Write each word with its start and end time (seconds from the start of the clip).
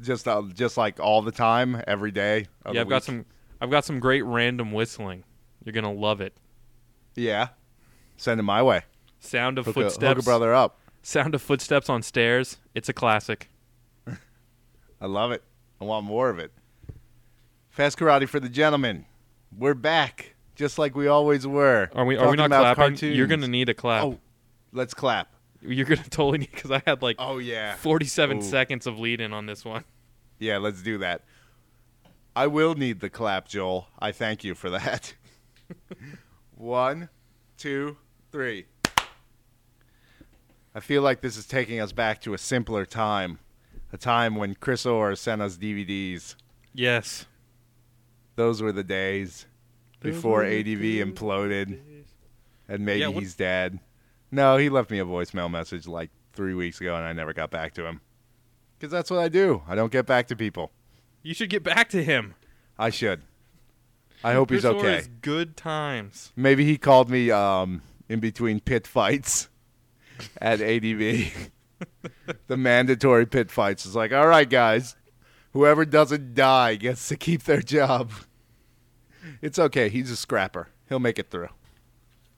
Just 0.00 0.26
uh, 0.26 0.42
just 0.54 0.76
like 0.76 0.98
all 0.98 1.22
the 1.22 1.32
time, 1.32 1.82
every 1.86 2.10
day. 2.10 2.46
of 2.64 2.74
yeah, 2.74 2.82
I've 2.82 2.88
got 2.88 3.04
some. 3.04 3.26
I've 3.60 3.70
got 3.70 3.84
some 3.84 4.00
great 4.00 4.22
random 4.22 4.72
whistling. 4.72 5.24
You're 5.64 5.74
gonna 5.74 5.92
love 5.92 6.20
it. 6.20 6.34
Yeah, 7.14 7.48
send 8.16 8.40
it 8.40 8.44
my 8.44 8.62
way. 8.62 8.82
Sound 9.18 9.58
of 9.58 9.66
Hook 9.66 9.76
a, 9.76 9.80
footsteps. 9.82 10.08
hook 10.08 10.18
a 10.18 10.22
brother 10.22 10.54
up. 10.54 10.78
Sound 11.02 11.34
of 11.34 11.42
footsteps 11.42 11.90
on 11.90 12.02
stairs. 12.02 12.58
It's 12.74 12.88
a 12.88 12.92
classic. 12.94 13.50
I 15.00 15.06
love 15.06 15.32
it. 15.32 15.42
I 15.80 15.84
want 15.84 16.06
more 16.06 16.30
of 16.30 16.38
it. 16.38 16.52
Fast 17.68 17.98
karate 17.98 18.28
for 18.28 18.40
the 18.40 18.48
gentlemen. 18.48 19.06
We're 19.56 19.74
back, 19.74 20.34
just 20.54 20.78
like 20.78 20.94
we 20.94 21.06
always 21.06 21.46
were. 21.46 21.90
Are 21.94 22.04
we? 22.04 22.16
Are 22.16 22.30
we 22.30 22.36
not 22.36 22.48
clapping? 22.48 22.76
Cartoons. 22.76 23.16
You're 23.16 23.26
gonna 23.26 23.48
need 23.48 23.68
a 23.68 23.74
clap. 23.74 24.04
Oh, 24.04 24.18
let's 24.72 24.94
clap. 24.94 25.34
You're 25.62 25.84
gonna 25.86 26.02
totally 26.10 26.38
need 26.38 26.50
because 26.52 26.70
I 26.70 26.82
had 26.86 27.02
like 27.02 27.16
Oh 27.18 27.38
yeah, 27.38 27.74
47 27.76 28.38
Ooh. 28.38 28.42
seconds 28.42 28.86
of 28.86 28.98
lead 28.98 29.20
in 29.20 29.32
on 29.32 29.46
this 29.46 29.64
one. 29.64 29.84
yeah. 30.38 30.58
Let's 30.58 30.82
do 30.82 30.98
that. 30.98 31.22
I 32.36 32.46
will 32.46 32.74
need 32.74 33.00
the 33.00 33.10
clap, 33.10 33.48
Joel. 33.48 33.88
I 33.98 34.12
thank 34.12 34.44
you 34.44 34.54
for 34.54 34.70
that. 34.70 35.14
One, 36.56 37.08
two, 37.58 37.96
three. 38.30 38.66
I 40.74 40.80
feel 40.80 41.02
like 41.02 41.20
this 41.20 41.36
is 41.36 41.46
taking 41.46 41.80
us 41.80 41.90
back 41.92 42.20
to 42.22 42.34
a 42.34 42.38
simpler 42.38 42.86
time, 42.86 43.38
a 43.92 43.96
time 43.98 44.36
when 44.36 44.54
Chris 44.54 44.86
Oarr 44.86 45.16
sent 45.16 45.42
us 45.42 45.56
DVDs. 45.56 46.36
Yes. 46.72 47.26
Those 48.36 48.62
were 48.62 48.72
the 48.72 48.84
days 48.84 49.46
before 50.00 50.44
ADV 50.44 50.80
imploded. 51.04 51.80
and 52.68 52.84
maybe 52.86 53.00
Yeah, 53.00 53.08
what- 53.08 53.20
he's 53.22 53.34
dead. 53.34 53.80
No, 54.30 54.56
he 54.56 54.68
left 54.68 54.90
me 54.90 54.98
a 54.98 55.04
voicemail 55.04 55.50
message 55.50 55.86
like 55.86 56.10
three 56.32 56.54
weeks 56.54 56.80
ago, 56.80 56.94
and 56.94 57.04
I 57.04 57.12
never 57.12 57.32
got 57.32 57.50
back 57.50 57.74
to 57.74 57.86
him. 57.86 58.00
Because 58.78 58.92
that's 58.92 59.10
what 59.10 59.20
I 59.20 59.28
do. 59.28 59.62
I 59.68 59.74
don't 59.74 59.92
get 59.92 60.06
back 60.06 60.28
to 60.28 60.36
people. 60.36 60.70
You 61.22 61.34
should 61.34 61.50
get 61.50 61.62
back 61.62 61.90
to 61.90 62.02
him. 62.02 62.34
I 62.78 62.90
should. 62.90 63.22
I 64.22 64.32
hope 64.32 64.50
he's 64.50 64.64
okay. 64.64 65.02
good 65.22 65.56
times. 65.56 66.32
Maybe 66.36 66.64
he 66.64 66.78
called 66.78 67.10
me 67.10 67.30
um, 67.30 67.82
in 68.08 68.20
between 68.20 68.60
pit 68.60 68.86
fights 68.86 69.48
at 70.40 70.60
ADV. 70.60 71.50
the 72.46 72.56
mandatory 72.56 73.26
pit 73.26 73.50
fights. 73.50 73.86
It's 73.86 73.94
like, 73.94 74.12
all 74.12 74.26
right, 74.26 74.48
guys, 74.48 74.96
whoever 75.52 75.84
doesn't 75.84 76.34
die 76.34 76.76
gets 76.76 77.08
to 77.08 77.16
keep 77.16 77.44
their 77.44 77.62
job. 77.62 78.12
It's 79.42 79.58
okay. 79.58 79.88
He's 79.88 80.10
a 80.10 80.16
scrapper. 80.16 80.68
He'll 80.88 81.00
make 81.00 81.18
it 81.18 81.30
through. 81.30 81.48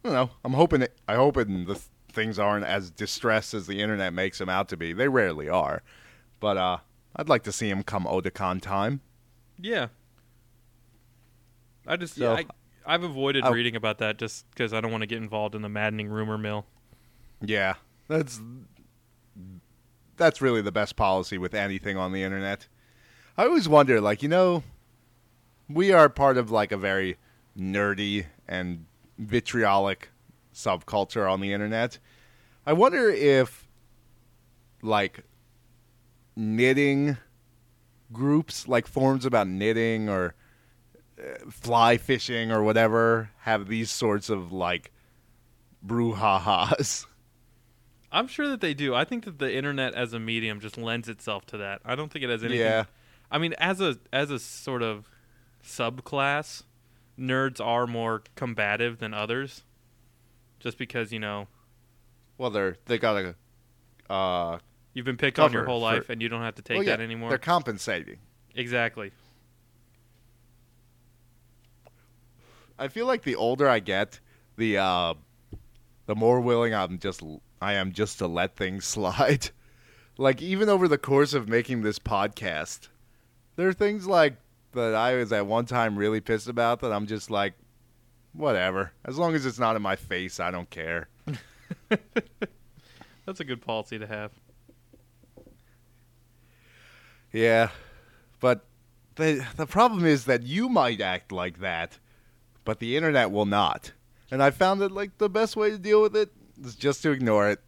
I 0.05 0.09
don't 0.09 0.13
know. 0.15 0.31
I'm 0.45 0.53
hoping. 0.55 0.83
It, 0.83 0.97
I 1.07 1.15
hoping 1.15 1.65
the 1.67 1.81
things 2.13 2.39
aren't 2.39 2.65
as 2.67 2.91
distressed 2.91 3.55
as 3.55 3.67
the 3.67 3.81
internet 3.81 4.13
makes 4.13 4.39
them 4.39 4.49
out 4.49 4.69
to 4.71 4.77
be. 4.77 4.93
They 4.93 5.09
rarely 5.09 5.49
are, 5.49 5.83
but 6.41 6.57
uh, 6.57 6.79
I'd 7.17 7.29
like 7.29 7.43
to 7.45 7.53
see 7.53 7.69
him 7.71 7.83
come 7.83 8.05
Otakon 8.05 8.61
time. 8.61 9.01
Yeah. 9.59 9.89
I 11.87 11.97
just 11.97 12.17
So- 12.17 12.35
I, 12.35 12.45
I've 12.87 13.03
avoided 13.05 13.45
I- 13.45 13.51
reading 13.51 13.77
about 13.77 13.99
that 13.99 14.19
just 14.19 14.49
because 14.51 14.73
I 14.73 14.81
don't 14.81 14.91
want 14.91 15.03
to 15.03 15.07
get 15.07 15.19
involved 15.19 15.55
in 15.55 15.63
the 15.63 15.69
maddening 15.69 16.09
rumor 16.09 16.37
mill. 16.39 16.67
Yeah, 17.41 17.75
that's 18.09 18.41
that's 20.17 20.41
really 20.41 20.63
the 20.63 20.73
best 20.73 20.97
policy 20.97 21.39
with 21.39 21.55
anything 21.55 21.97
on 21.97 22.13
the 22.13 22.23
internet. 22.23 22.69
I 23.37 23.45
always 23.47 23.69
wonder, 23.69 24.01
like 24.01 24.23
you 24.23 24.29
know, 24.29 24.63
we 25.69 25.93
are 25.93 26.09
part 26.09 26.37
of 26.37 26.51
like 26.51 26.71
a 26.73 26.77
very 26.77 27.17
nerdy 27.59 28.27
and 28.47 28.87
vitriolic 29.27 30.11
subculture 30.55 31.31
on 31.31 31.41
the 31.41 31.53
internet. 31.53 31.99
I 32.67 32.73
wonder 32.73 33.09
if 33.09 33.69
like 34.83 35.25
knitting 36.37 37.17
groups, 38.13 38.69
like 38.69 38.87
forums 38.87 39.25
about 39.25 39.49
knitting 39.49 40.09
or 40.09 40.35
uh, 41.19 41.51
fly 41.51 41.97
fishing 41.97 42.53
or 42.53 42.63
whatever, 42.63 43.31
have 43.41 43.69
these 43.69 43.91
sorts 43.91 44.29
of 44.29 44.53
like 44.53 44.93
brouhahas. 45.85 47.07
I'm 48.13 48.29
sure 48.29 48.47
that 48.49 48.61
they 48.61 48.75
do. 48.75 48.95
I 48.95 49.05
think 49.05 49.25
that 49.25 49.39
the 49.39 49.53
internet 49.55 49.95
as 49.95 50.13
a 50.13 50.21
medium 50.21 50.61
just 50.61 50.77
lends 50.77 51.09
itself 51.09 51.47
to 51.47 51.57
that. 51.59 51.81
I 51.85 51.95
don't 51.95 52.13
think 52.13 52.25
it 52.25 52.29
has 52.29 52.45
anything. 52.45 52.61
Yeah. 52.61 52.85
I 53.31 53.39
mean, 53.39 53.55
as 53.55 53.81
a 53.81 53.97
as 54.13 54.31
a 54.31 54.39
sort 54.39 54.83
of 54.83 55.09
subclass, 55.65 56.65
nerds 57.19 57.65
are 57.65 57.87
more 57.87 58.23
combative 58.37 58.99
than 58.99 59.13
others. 59.15 59.63
Just 60.61 60.79
because 60.79 61.13
you 61.13 61.19
know 61.19 61.49
Well, 62.39 62.51
they're 62.51 62.77
they 62.87 62.99
got 62.99 63.17
a 64.09 64.13
uh, 64.13 64.59
you've 64.95 65.07
been 65.07 65.17
picked 65.17 65.39
on 65.39 65.53
your 65.53 65.65
whole 65.65 65.81
for- 65.81 65.95
life 65.95 66.11
and 66.11 66.21
you 66.23 66.29
don't 66.29 66.43
have 66.43 66.55
to 66.57 66.63
take 66.63 66.77
well, 66.77 66.85
yeah, 66.87 66.97
that 66.97 67.03
anymore. 67.03 67.29
They're 67.31 67.39
compensating. 67.39 68.19
exactly. 68.55 69.11
I 72.79 72.89
feel 72.89 73.07
like 73.07 73.23
the 73.23 73.37
older 73.37 73.69
I 73.69 73.79
get, 73.79 74.21
the 74.57 74.79
uh, 74.79 75.15
the 76.07 76.15
more 76.15 76.41
willing 76.41 76.75
I'm 76.75 76.99
just 76.99 77.23
I 77.61 77.75
am 77.75 77.93
just 77.93 78.19
to 78.19 78.27
let 78.27 78.57
things 78.57 78.85
slide. 78.97 79.51
like 80.19 80.43
even 80.43 80.69
over 80.69 80.89
the 80.89 80.99
course 80.99 81.35
of 81.35 81.49
making 81.49 81.83
this 81.83 81.99
podcast, 81.99 82.89
there 83.57 83.69
are 83.69 83.73
things 83.73 84.07
like 84.07 84.37
that 84.73 84.95
I 84.95 85.15
was 85.17 85.33
at 85.33 85.47
one 85.47 85.67
time 85.67 85.97
really 85.97 86.21
pissed 86.21 86.49
about 86.49 86.81
that 86.81 86.93
I'm 86.93 87.07
just 87.07 87.31
like, 87.31 87.55
whatever. 88.33 88.93
As 89.05 89.19
long 89.19 89.35
as 89.35 89.47
it's 89.47 89.59
not 89.59 89.77
in 89.77 89.83
my 89.83 89.97
face, 89.97 90.41
I 90.41 90.51
don't 90.51 90.71
care. 90.71 91.09
That's 93.27 93.41
a 93.41 93.45
good 93.45 93.63
policy 93.63 93.99
to 93.99 94.07
have. 94.07 94.33
Yeah, 97.33 97.71
but 98.41 98.67
the 99.15 99.47
the 99.57 99.67
problem 99.67 100.05
is 100.05 100.27
that 100.27 100.43
you 100.43 100.69
might 100.69 101.01
act 101.01 101.33
like 101.33 101.61
that, 101.61 101.99
but 102.65 102.79
the 102.79 102.97
internet 102.97 103.31
will 103.31 103.47
not. 103.47 103.93
And 104.31 104.43
I 104.43 104.51
found 104.51 104.81
that 104.81 104.93
like 104.93 105.19
the 105.19 105.31
best 105.31 105.57
way 105.57 105.71
to 105.71 105.79
deal 105.79 106.03
with 106.03 106.17
it 106.17 106.31
is 106.63 106.75
just 106.75 107.03
to 107.03 107.11
ignore 107.11 107.49
it 107.49 107.61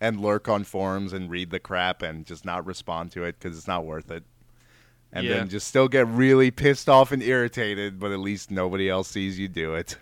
and 0.00 0.20
lurk 0.20 0.48
on 0.48 0.64
forums 0.64 1.12
and 1.12 1.30
read 1.30 1.50
the 1.50 1.58
crap 1.58 2.02
and 2.02 2.24
just 2.24 2.44
not 2.44 2.66
respond 2.66 3.10
to 3.12 3.24
it 3.24 3.38
because 3.38 3.56
it's 3.56 3.66
not 3.68 3.84
worth 3.84 4.10
it. 4.10 4.24
And 5.12 5.26
Yeah. 5.26 5.34
then 5.38 5.48
just 5.48 5.66
still 5.66 5.88
get 5.88 6.06
really 6.06 6.50
pissed 6.50 6.88
off 6.88 7.12
and 7.12 7.22
irritated, 7.22 7.98
but 7.98 8.12
at 8.12 8.18
least 8.18 8.50
nobody 8.50 8.88
else 8.90 9.08
sees 9.08 9.38
you 9.38 9.48
do 9.48 9.74
it. 9.74 9.96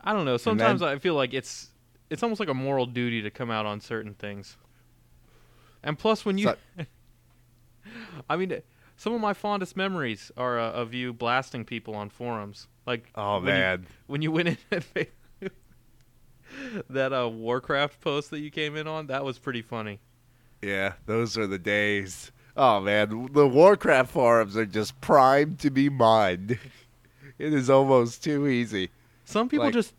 I 0.00 0.12
don't 0.12 0.24
know. 0.24 0.32
then- 0.32 0.38
Sometimes 0.38 0.82
I 0.82 0.98
feel 0.98 1.14
like 1.14 1.34
it's 1.34 1.70
it's 2.10 2.22
almost 2.22 2.40
like 2.40 2.48
a 2.48 2.54
moral 2.54 2.86
duty 2.86 3.20
to 3.22 3.30
come 3.30 3.50
out 3.50 3.66
on 3.66 3.80
certain 3.80 4.14
things. 4.14 4.56
And 5.82 5.98
plus, 5.98 6.24
when 6.24 6.38
you, 6.38 6.44
So- 6.46 6.56
I 8.30 8.36
mean, 8.36 8.60
some 8.96 9.12
of 9.12 9.20
my 9.20 9.34
fondest 9.34 9.76
memories 9.76 10.32
are 10.36 10.58
uh, 10.58 10.70
of 10.72 10.92
you 10.94 11.12
blasting 11.12 11.64
people 11.64 11.94
on 11.94 12.08
forums. 12.08 12.66
Like, 12.86 13.10
Oh 13.14 13.34
when 13.36 13.44
you- 13.44 13.52
man, 13.52 13.86
when 14.06 14.22
you 14.22 14.32
went 14.32 14.48
in 14.70 15.06
that 16.90 17.12
uh, 17.12 17.28
Warcraft 17.28 18.00
post 18.00 18.30
that 18.30 18.40
you 18.40 18.50
came 18.50 18.74
in 18.76 18.86
on, 18.88 19.06
that 19.08 19.24
was 19.24 19.38
pretty 19.38 19.62
funny. 19.62 20.00
yeah, 20.62 20.94
those 21.06 21.36
are 21.38 21.46
the 21.46 21.58
days. 21.58 22.32
Oh 22.58 22.80
man, 22.80 23.28
the 23.32 23.46
Warcraft 23.46 24.10
forums 24.10 24.56
are 24.56 24.66
just 24.66 25.00
primed 25.00 25.60
to 25.60 25.70
be 25.70 25.88
mined. 25.88 26.58
It 27.38 27.54
is 27.54 27.70
almost 27.70 28.24
too 28.24 28.48
easy. 28.48 28.90
Some 29.24 29.48
people 29.48 29.66
Like- 29.66 29.74
just, 29.74 29.94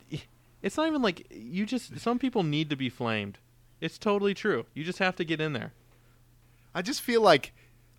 it's 0.62 0.76
not 0.76 0.88
even 0.88 1.02
like 1.02 1.26
you 1.32 1.66
just. 1.66 1.98
Some 2.00 2.20
people 2.20 2.44
need 2.44 2.70
to 2.70 2.76
be 2.76 2.90
flamed. 2.90 3.38
It's 3.80 3.98
totally 3.98 4.34
true. 4.34 4.66
You 4.74 4.84
just 4.84 5.00
have 5.00 5.16
to 5.16 5.24
get 5.24 5.40
in 5.40 5.54
there. 5.54 5.72
I 6.76 6.82
just 6.82 7.02
feel 7.02 7.22
like 7.22 7.54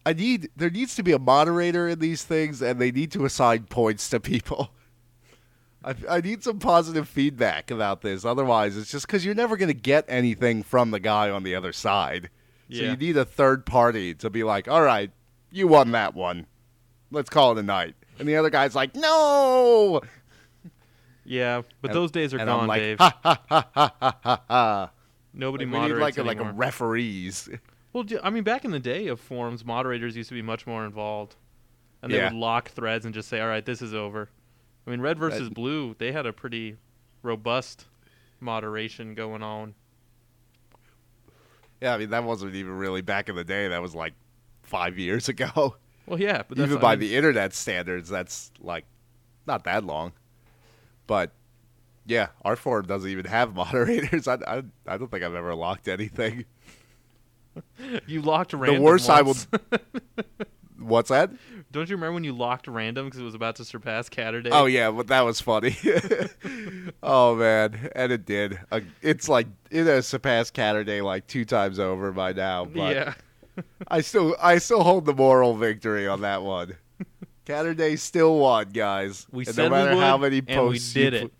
I 0.04 0.12
need 0.12 0.50
there 0.56 0.68
needs 0.68 0.94
to 0.96 1.02
be 1.02 1.12
a 1.12 1.18
moderator 1.18 1.88
in 1.88 2.00
these 2.00 2.22
things, 2.22 2.60
and 2.60 2.78
they 2.78 2.90
need 2.92 3.12
to 3.12 3.24
assign 3.24 3.62
points 3.64 4.10
to 4.10 4.20
people. 4.20 4.72
I, 5.84 5.94
I 6.06 6.20
need 6.20 6.44
some 6.44 6.58
positive 6.58 7.08
feedback 7.08 7.70
about 7.70 8.02
this. 8.02 8.26
Otherwise, 8.26 8.76
it's 8.76 8.90
just 8.90 9.06
because 9.06 9.24
you're 9.24 9.34
never 9.34 9.56
going 9.56 9.68
to 9.68 9.74
get 9.74 10.04
anything 10.06 10.62
from 10.62 10.90
the 10.90 11.00
guy 11.00 11.30
on 11.30 11.44
the 11.44 11.54
other 11.54 11.72
side. 11.72 12.28
So 12.72 12.82
you 12.82 12.96
need 12.96 13.16
a 13.16 13.24
third 13.24 13.66
party 13.66 14.14
to 14.14 14.30
be 14.30 14.44
like, 14.44 14.68
"All 14.68 14.82
right, 14.82 15.10
you 15.50 15.66
won 15.66 15.90
that 15.92 16.14
one. 16.14 16.46
Let's 17.10 17.28
call 17.30 17.52
it 17.52 17.58
a 17.58 17.62
night." 17.62 17.94
And 18.18 18.28
the 18.28 18.36
other 18.36 18.50
guy's 18.50 18.74
like, 18.74 18.94
"No." 18.94 20.00
Yeah, 21.24 21.62
but 21.80 21.90
And- 21.90 21.96
those 21.96 22.10
days 22.10 22.32
are 22.34 22.38
and 22.38 22.46
gone, 22.48 22.60
I'm 22.62 22.66
like, 22.66 22.80
Dave. 22.80 22.98
ha 22.98 23.18
ha 23.22 23.40
ha 23.48 23.68
ha 23.74 23.92
ha 24.00 24.16
ha 24.22 24.42
ha. 24.48 24.90
Nobody 25.32 25.64
Like, 25.64 25.72
we 25.72 25.78
need 25.78 25.82
moderates 25.94 26.18
like 26.18 26.38
a, 26.38 26.40
like 26.40 26.40
a 26.40 26.52
referees. 26.52 27.48
Well, 27.92 28.04
I 28.22 28.30
mean, 28.30 28.44
back 28.44 28.64
in 28.64 28.70
the 28.70 28.78
day 28.78 29.08
of 29.08 29.18
forums, 29.18 29.64
moderators 29.64 30.16
used 30.16 30.28
to 30.28 30.34
be 30.36 30.42
much 30.42 30.64
more 30.64 30.84
involved, 30.84 31.34
and 32.02 32.12
they 32.12 32.18
Yeah. 32.18 32.30
would 32.30 32.38
lock 32.38 32.68
threads 32.68 33.04
and 33.04 33.12
just 33.12 33.28
say, 33.28 33.40
"All 33.40 33.48
right, 33.48 33.64
this 33.66 33.82
is 33.82 33.92
over." 33.92 34.30
I 34.86 34.90
mean, 34.90 35.00
Red 35.00 35.18
versus 35.18 35.48
That- 35.48 35.54
Blue, 35.54 35.96
they 35.98 36.12
had 36.12 36.24
a 36.24 36.32
pretty 36.32 36.76
robust 37.24 37.86
moderation 38.38 39.16
going 39.16 39.42
on. 39.42 39.74
Yeah, 41.80 41.94
I 41.94 41.98
mean 41.98 42.10
that 42.10 42.24
wasn't 42.24 42.54
even 42.54 42.76
really 42.76 43.00
back 43.02 43.28
in 43.28 43.36
the 43.36 43.44
day. 43.44 43.68
That 43.68 43.80
was 43.82 43.94
like 43.94 44.14
five 44.62 44.98
years 44.98 45.28
ago. 45.28 45.76
Well, 46.06 46.18
yeah, 46.18 46.42
but 46.48 46.58
that's, 46.58 46.66
even 46.66 46.78
I 46.78 46.80
by 46.80 46.96
mean, 46.96 47.08
the 47.08 47.16
internet 47.16 47.54
standards, 47.54 48.08
that's 48.08 48.50
like 48.58 48.84
not 49.46 49.62
that 49.62 49.84
long. 49.84 50.10
But 51.06 51.30
yeah, 52.04 52.28
our 52.42 52.56
forum 52.56 52.86
doesn't 52.86 53.08
even 53.08 53.26
have 53.26 53.54
moderators. 53.54 54.26
I, 54.26 54.38
I, 54.44 54.62
I 54.88 54.96
don't 54.96 55.08
think 55.08 55.22
I've 55.22 55.36
ever 55.36 55.54
locked 55.54 55.86
anything. 55.86 56.46
You 58.06 58.22
locked 58.22 58.52
random. 58.52 58.76
The 58.76 58.82
worst 58.82 59.10
I 59.10 59.22
once. 59.22 59.46
What's 60.80 61.10
that? 61.10 61.30
Don't 61.70 61.88
you 61.88 61.96
remember 61.96 62.14
when 62.14 62.24
you 62.24 62.32
locked 62.32 62.66
random 62.66 63.04
because 63.04 63.20
it 63.20 63.24
was 63.24 63.34
about 63.34 63.56
to 63.56 63.64
surpass 63.64 64.08
Catterday? 64.08 64.48
Oh 64.50 64.64
yeah, 64.64 64.90
but 64.90 65.08
that 65.08 65.20
was 65.22 65.40
funny. 65.40 65.76
oh 67.02 67.36
man, 67.36 67.90
and 67.94 68.10
it 68.10 68.24
did. 68.24 68.58
Uh, 68.72 68.80
it's 69.02 69.28
like 69.28 69.46
it 69.70 69.84
has 69.86 70.06
surpassed 70.06 70.54
Catterday 70.54 71.04
like 71.04 71.26
two 71.26 71.44
times 71.44 71.78
over 71.78 72.12
by 72.12 72.32
now. 72.32 72.64
But 72.64 72.94
yeah. 72.94 73.14
I 73.88 74.00
still, 74.00 74.36
I 74.40 74.58
still 74.58 74.82
hold 74.82 75.04
the 75.04 75.14
moral 75.14 75.54
victory 75.54 76.08
on 76.08 76.22
that 76.22 76.42
one. 76.42 76.76
Catterday 77.46 77.98
still 77.98 78.38
won, 78.38 78.70
guys. 78.70 79.26
We 79.30 79.44
and 79.44 79.54
said 79.54 79.70
no 79.70 79.76
we 79.76 79.84
matter 79.84 80.00
how 80.00 80.16
many 80.16 80.36
we 80.36 80.54
posts 80.54 80.94
you 80.94 81.10
did 81.10 81.14
it. 81.14 81.32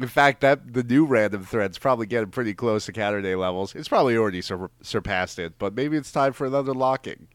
In 0.00 0.08
fact, 0.08 0.40
that 0.40 0.72
the 0.72 0.82
new 0.82 1.04
random 1.04 1.44
thread's 1.44 1.76
probably 1.76 2.06
getting 2.06 2.30
pretty 2.30 2.54
close 2.54 2.86
to 2.86 2.92
Catterday 2.92 3.38
levels. 3.38 3.74
It's 3.74 3.88
probably 3.88 4.16
already 4.16 4.40
sur- 4.40 4.70
surpassed 4.80 5.38
it, 5.38 5.58
but 5.58 5.74
maybe 5.74 5.96
it's 5.96 6.10
time 6.10 6.32
for 6.32 6.46
another 6.46 6.72
locking. 6.72 7.28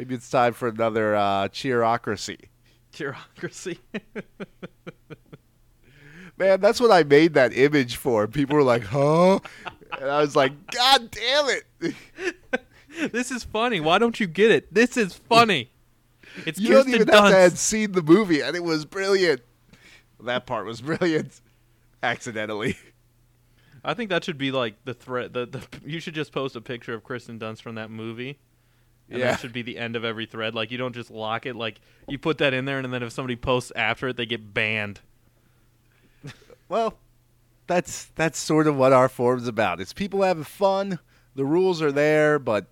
Maybe 0.00 0.14
it's 0.14 0.30
time 0.30 0.54
for 0.54 0.66
another 0.66 1.14
uh, 1.14 1.48
cheerocracy. 1.48 2.46
Bureaucracy. 2.96 3.80
Man, 6.38 6.58
that's 6.62 6.80
what 6.80 6.90
I 6.90 7.02
made 7.02 7.34
that 7.34 7.52
image 7.52 7.96
for. 7.96 8.26
People 8.26 8.56
were 8.56 8.62
like, 8.62 8.84
"Huh?" 8.84 9.40
And 10.00 10.10
I 10.10 10.22
was 10.22 10.34
like, 10.34 10.52
"God 10.70 11.10
damn 11.10 11.48
it!" 11.50 11.94
this 13.12 13.30
is 13.30 13.44
funny. 13.44 13.78
Why 13.78 13.98
don't 13.98 14.18
you 14.18 14.26
get 14.26 14.50
it? 14.50 14.72
This 14.72 14.96
is 14.96 15.12
funny. 15.12 15.70
It's 16.46 16.58
You 16.58 16.68
don't 16.68 16.84
Kirsten 16.84 16.94
even 16.94 17.08
have 17.08 17.26
to 17.26 17.30
Dunst. 17.32 17.42
have 17.42 17.58
seen 17.58 17.92
the 17.92 18.00
movie, 18.00 18.40
and 18.40 18.56
it 18.56 18.64
was 18.64 18.86
brilliant. 18.86 19.42
That 20.24 20.46
part 20.46 20.64
was 20.64 20.80
brilliant. 20.90 21.42
Accidentally. 22.02 22.78
I 23.84 23.92
think 23.92 24.08
that 24.08 24.24
should 24.24 24.38
be 24.38 24.50
like 24.50 24.82
the 24.86 24.94
threat. 24.94 25.34
The, 25.34 25.44
the 25.44 25.62
you 25.84 26.00
should 26.00 26.14
just 26.14 26.32
post 26.32 26.56
a 26.56 26.62
picture 26.62 26.94
of 26.94 27.04
Kristen 27.04 27.38
Dunst 27.38 27.60
from 27.60 27.74
that 27.74 27.90
movie. 27.90 28.38
And 29.10 29.18
Yeah. 29.18 29.32
that 29.32 29.40
should 29.40 29.52
be 29.52 29.62
the 29.62 29.76
end 29.76 29.96
of 29.96 30.04
every 30.04 30.24
thread. 30.24 30.54
Like 30.54 30.70
you 30.70 30.78
don't 30.78 30.94
just 30.94 31.10
lock 31.10 31.44
it. 31.44 31.56
Like 31.56 31.80
you 32.08 32.16
put 32.18 32.38
that 32.38 32.54
in 32.54 32.64
there, 32.64 32.78
and 32.78 32.92
then 32.92 33.02
if 33.02 33.12
somebody 33.12 33.36
posts 33.36 33.72
after 33.74 34.08
it, 34.08 34.16
they 34.16 34.26
get 34.26 34.54
banned. 34.54 35.00
Well, 36.68 36.94
that's 37.66 38.04
that's 38.14 38.38
sort 38.38 38.68
of 38.68 38.76
what 38.76 38.92
our 38.92 39.08
forum's 39.08 39.48
about. 39.48 39.80
It's 39.80 39.92
people 39.92 40.22
having 40.22 40.44
fun. 40.44 41.00
The 41.34 41.44
rules 41.44 41.82
are 41.82 41.90
there, 41.90 42.38
but 42.38 42.66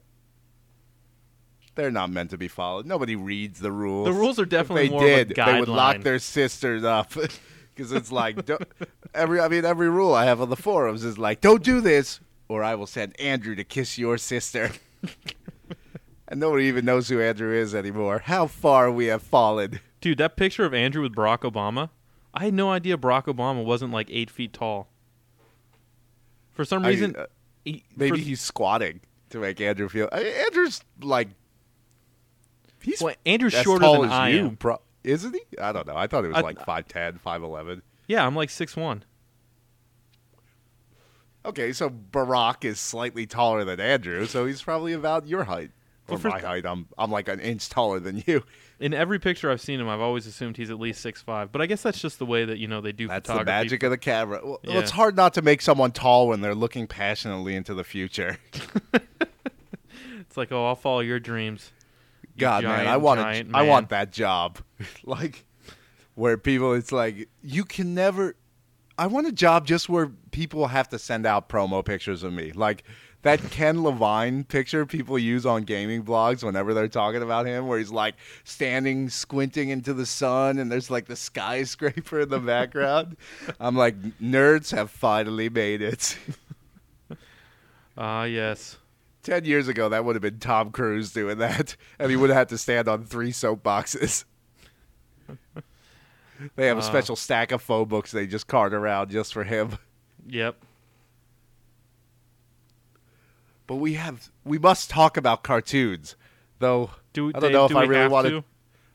they're 1.74 1.90
not 1.90 2.10
meant 2.10 2.30
to 2.30 2.38
be 2.38 2.48
followed. 2.48 2.86
Nobody 2.86 3.16
reads 3.16 3.58
the 3.60 3.72
rules. 3.72 4.06
The 4.06 4.12
rules 4.12 4.38
are 4.38 4.44
If 4.44 4.48
definitely 4.50 4.88
they 4.88 4.94
more 4.94 5.00
did, 5.00 5.28
they 5.34 5.60
would 5.60 5.68
lock 5.68 6.02
their 6.02 6.18
sisters 6.20 6.84
up 6.84 7.12
because 7.74 7.92
it's 7.92 8.12
like 8.12 8.44
don't, 8.46 8.62
every. 9.14 9.40
I 9.40 9.48
mean, 9.48 9.64
every 9.64 9.88
rule 9.88 10.14
I 10.14 10.24
have 10.26 10.40
on 10.40 10.48
the 10.48 10.56
forums 10.56 11.02
is 11.04 11.18
like, 11.18 11.40
don't 11.40 11.62
do 11.64 11.80
this, 11.80 12.20
or 12.48 12.62
I 12.62 12.74
will 12.76 12.86
send 12.86 13.18
Andrew 13.20 13.54
to 13.56 13.64
kiss 13.64 13.98
your 13.98 14.18
sister. 14.18 14.70
and 16.28 16.38
nobody 16.38 16.64
even 16.64 16.84
knows 16.84 17.08
who 17.08 17.20
Andrew 17.20 17.52
is 17.52 17.74
anymore. 17.74 18.20
How 18.26 18.46
far 18.46 18.90
we 18.90 19.06
have 19.06 19.22
fallen. 19.22 19.80
Dude, 20.00 20.18
that 20.18 20.36
picture 20.36 20.64
of 20.64 20.72
Andrew 20.74 21.02
with 21.02 21.14
Barack 21.14 21.40
Obama, 21.40 21.90
I 22.34 22.44
had 22.44 22.54
no 22.54 22.70
idea 22.70 22.96
Barack 22.96 23.24
Obama 23.24 23.64
wasn't 23.64 23.92
like 23.92 24.08
eight 24.10 24.30
feet 24.30 24.52
tall. 24.52 24.88
For 26.52 26.64
some 26.64 26.84
I- 26.84 26.88
reason, 26.90 27.16
uh, 27.16 27.26
he, 27.64 27.84
maybe 27.96 28.18
for- 28.18 28.24
he's 28.24 28.40
squatting 28.40 29.00
to 29.30 29.38
make 29.38 29.60
Andrew 29.60 29.88
feel. 29.88 30.08
I 30.12 30.22
mean, 30.22 30.32
Andrew's 30.34 30.82
like 31.00 31.28
he's 32.82 33.00
well, 33.02 33.14
Andrew's 33.26 33.54
as 33.54 33.62
shorter 33.64 33.84
tall 33.84 34.02
than 34.02 34.10
as 34.10 34.16
I 34.16 34.28
you, 34.30 34.46
am. 34.48 34.56
pro- 34.56 34.80
isn't 35.04 35.34
he? 35.34 35.58
I 35.58 35.72
don't 35.72 35.86
know. 35.86 35.96
I 35.96 36.06
thought 36.06 36.22
he 36.24 36.28
was 36.28 36.36
I- 36.36 36.40
like 36.40 36.58
5'10", 36.64 37.18
5'11". 37.20 37.82
Yeah, 38.06 38.26
I'm 38.26 38.34
like 38.36 38.50
six 38.50 38.76
one. 38.76 39.04
Okay, 41.44 41.72
so 41.72 41.88
Barack 41.88 42.64
is 42.64 42.78
slightly 42.80 43.26
taller 43.26 43.64
than 43.64 43.80
Andrew, 43.80 44.26
so 44.26 44.44
he's 44.46 44.60
probably 44.62 44.92
about 44.92 45.26
your 45.26 45.44
height 45.44 45.70
or 46.08 46.18
for- 46.18 46.28
my 46.30 46.40
height. 46.40 46.64
I'm 46.66 46.86
I'm 46.96 47.10
like 47.10 47.28
an 47.28 47.40
inch 47.40 47.68
taller 47.68 48.00
than 48.00 48.22
you. 48.26 48.42
In 48.80 48.94
every 48.94 49.18
picture 49.18 49.50
I've 49.50 49.60
seen 49.60 49.80
him, 49.80 49.88
I've 49.88 50.00
always 50.00 50.24
assumed 50.26 50.56
he's 50.56 50.70
at 50.70 50.78
least 50.78 51.00
six 51.00 51.20
five. 51.20 51.50
But 51.50 51.60
I 51.62 51.66
guess 51.66 51.82
that's 51.82 52.00
just 52.00 52.18
the 52.20 52.26
way 52.26 52.44
that 52.44 52.58
you 52.58 52.68
know 52.68 52.80
they 52.80 52.92
do 52.92 53.08
That's 53.08 53.28
the 53.28 53.44
magic 53.44 53.82
of 53.82 53.90
the 53.90 53.98
camera. 53.98 54.40
Well, 54.44 54.60
Yeah. 54.62 54.78
It's 54.78 54.92
hard 54.92 55.16
not 55.16 55.34
to 55.34 55.42
make 55.42 55.62
someone 55.62 55.90
tall 55.90 56.28
when 56.28 56.40
they're 56.42 56.54
looking 56.54 56.86
passionately 56.86 57.56
into 57.56 57.74
the 57.74 57.84
future. 57.84 58.38
It's 60.20 60.36
like, 60.36 60.52
oh, 60.52 60.66
I'll 60.66 60.76
follow 60.76 61.00
your 61.00 61.18
dreams. 61.18 61.72
you 62.22 62.28
God, 62.40 62.64
man, 62.64 62.86
I 62.86 62.98
want 62.98 63.20
giant 63.20 63.50
a, 63.52 63.56
I 63.56 63.60
man. 63.62 63.68
want 63.68 63.88
that 63.88 64.12
job, 64.12 64.58
like 65.04 65.44
where 66.14 66.36
people. 66.36 66.74
It's 66.74 66.92
like 66.92 67.28
you 67.42 67.64
can 67.64 67.94
never. 67.94 68.36
I 68.98 69.06
want 69.06 69.26
a 69.26 69.32
job 69.32 69.64
just 69.66 69.88
where 69.88 70.08
people 70.30 70.66
have 70.66 70.88
to 70.90 70.98
send 70.98 71.24
out 71.24 71.48
promo 71.48 71.84
pictures 71.84 72.22
of 72.24 72.32
me, 72.32 72.52
like 72.52 72.84
that 73.22 73.40
Ken 73.50 73.82
Levine 73.82 74.44
picture 74.44 74.86
people 74.86 75.18
use 75.18 75.44
on 75.44 75.64
gaming 75.64 76.04
blogs 76.04 76.42
whenever 76.44 76.72
they're 76.72 76.88
talking 76.88 77.22
about 77.22 77.46
him, 77.46 77.66
where 77.66 77.78
he's 77.78 77.90
like 77.90 78.14
standing 78.44 79.08
squinting 79.08 79.70
into 79.70 79.92
the 79.92 80.06
sun, 80.06 80.58
and 80.58 80.70
there's 80.70 80.90
like 80.90 81.06
the 81.06 81.16
skyscraper 81.16 82.20
in 82.20 82.28
the 82.28 82.38
background. 82.38 83.16
I'm 83.60 83.76
like, 83.76 84.00
nerds 84.20 84.70
have 84.74 84.90
finally 84.90 85.48
made 85.48 85.82
it. 85.82 86.16
Ah, 88.00 88.22
yes. 88.22 88.78
Ten 89.24 89.44
years 89.44 89.66
ago, 89.66 89.88
that 89.88 90.04
would 90.04 90.14
have 90.14 90.22
been 90.22 90.38
Tom 90.38 90.70
Cruise 90.70 91.12
doing 91.12 91.38
that, 91.38 91.74
and 91.98 92.10
he 92.10 92.16
would 92.16 92.30
have 92.30 92.36
had 92.36 92.48
to 92.50 92.58
stand 92.58 92.86
on 92.86 93.02
three 93.04 93.32
soapboxes. 93.32 94.24
they 96.54 96.68
have 96.68 96.76
a 96.76 96.80
Uh. 96.80 96.84
special 96.84 97.16
stack 97.16 97.50
of 97.50 97.60
phone 97.60 97.88
books 97.88 98.12
they 98.12 98.28
just 98.28 98.46
cart 98.46 98.72
around 98.72 99.10
just 99.10 99.32
for 99.32 99.42
him. 99.42 99.78
Yep. 100.28 100.56
But 103.68 103.76
we 103.76 103.94
have 103.94 104.30
we 104.44 104.58
must 104.58 104.90
talk 104.90 105.16
about 105.16 105.44
cartoons, 105.44 106.16
though. 106.58 106.90
Do 107.12 107.28
I 107.28 107.32
don't 107.32 107.42
Dave, 107.42 107.52
know 107.52 107.64
if 107.66 107.70
do 107.70 107.78
I 107.78 107.84
really 107.84 108.08
want 108.08 108.26
to? 108.26 108.42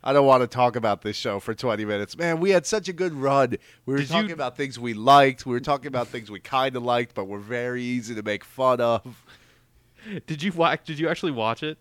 I 0.03 0.11
don't 0.11 0.25
want 0.25 0.41
to 0.41 0.47
talk 0.47 0.75
about 0.75 1.01
this 1.01 1.15
show 1.15 1.39
for 1.39 1.53
20 1.53 1.85
minutes. 1.85 2.17
Man, 2.17 2.41
we 2.41 2.49
had 2.49 2.65
such 2.65 2.89
a 2.89 2.93
good 2.93 3.13
run. 3.13 3.55
We 3.85 3.93
were 3.93 3.99
Did 3.99 4.09
talking 4.09 4.27
you- 4.29 4.33
about 4.33 4.57
things 4.57 4.77
we 4.77 4.93
liked. 4.93 5.45
We 5.45 5.53
were 5.53 5.61
talking 5.61 5.87
about 5.87 6.09
things 6.09 6.29
we 6.29 6.41
kind 6.41 6.75
of 6.75 6.83
liked, 6.83 7.15
but 7.15 7.25
were 7.29 7.39
very 7.39 7.81
easy 7.83 8.13
to 8.15 8.21
make 8.23 8.43
fun 8.43 8.81
of. 8.81 9.01
Did 10.27 10.43
you 10.43 10.51
watch? 10.51 10.81
Did 10.85 10.99
you 10.99 11.07
actually 11.07 11.31
watch 11.31 11.63
it? 11.63 11.77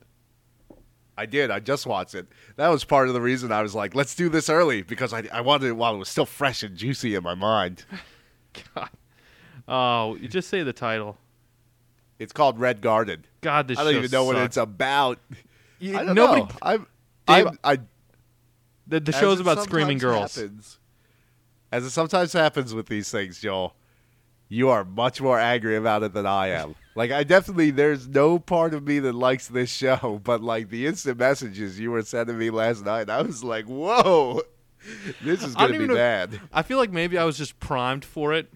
I 1.19 1.27
did. 1.27 1.51
I 1.51 1.59
just 1.61 1.87
watched 1.87 2.15
it. 2.15 2.27
That 2.57 2.69
was 2.69 2.85
part 2.85 3.09
of 3.09 3.15
the 3.15 3.21
reason 3.21 3.51
I 3.53 3.63
was 3.63 3.75
like, 3.75 3.95
let's 3.95 4.15
do 4.15 4.29
this 4.29 4.49
early 4.49 4.83
because 4.83 5.13
I, 5.13 5.25
I 5.33 5.41
wanted 5.41 5.67
it 5.67 5.73
while 5.77 5.95
it 5.95 5.99
was 5.99 6.09
still 6.09 6.25
fresh 6.27 6.63
and 6.63 6.77
juicy 6.77 7.15
in 7.15 7.23
my 7.25 7.35
mind. 7.35 7.85
God. 8.75 8.91
Oh, 9.67 10.15
you 10.17 10.29
just 10.29 10.49
say 10.49 10.63
the 10.63 10.73
title. 10.73 11.17
It's 12.19 12.33
called 12.33 12.59
Red 12.59 12.81
Garden. 12.81 13.25
God, 13.41 13.69
this 13.69 13.79
I 13.79 13.85
don't 13.85 13.97
even 13.97 14.11
know 14.11 14.25
what 14.25 14.37
it's 14.37 14.57
about. 14.57 15.19
You- 15.81 15.99
I 15.99 16.05
don't 16.05 16.15
nobody. 16.15 16.43
know. 16.43 16.49
I'm, 16.63 16.87
Dave, 17.27 17.47
I'm, 17.49 17.59
I, 17.65 17.79
the 18.87 19.01
the 19.01 19.13
show's 19.13 19.41
about 19.41 19.63
screaming 19.63 19.99
girls. 19.99 20.35
happens- 20.37 20.79
as 21.73 21.85
it 21.87 21.91
sometimes 21.91 22.33
happens 22.35 22.75
with 22.75 22.87
these 22.87 23.11
things, 23.11 23.41
Joel, 23.41 23.75
you 24.49 24.69
are 24.69 24.85
much 24.85 25.23
more 25.23 25.39
angry 25.41 25.75
about 25.77 26.03
it 26.03 26.13
than 26.13 26.27
I 26.27 26.49
am. 26.49 26.75
like, 26.95 27.11
I 27.11 27.25
definitely, 27.25 27.71
there's 27.71 28.07
no 28.07 28.39
part 28.39 28.75
of 28.75 28.87
me 28.87 28.99
that 28.99 29.15
likes 29.15 29.49
this 29.49 29.71
show, 29.71 30.21
but 30.23 30.43
like 30.43 30.69
the 30.69 30.87
instant 30.87 31.19
messages 31.19 31.81
you 31.81 31.91
were 31.91 32.03
sending 32.03 32.37
me 32.37 32.51
last 32.51 32.85
night, 32.85 33.09
I 33.09 33.23
was 33.23 33.43
like, 33.43 33.65
whoa, 33.65 34.43
this 35.25 35.43
is 35.43 35.55
going 35.55 35.73
to 35.73 35.79
be 35.79 35.87
know- 35.87 35.95
bad. 35.95 36.39
I 36.53 36.61
feel 36.63 36.77
like 36.77 36.93
maybe 36.93 37.17
I 37.17 37.25
was 37.25 37.39
just 37.39 37.59
primed 37.59 38.05
for 38.05 38.35
it, 38.35 38.53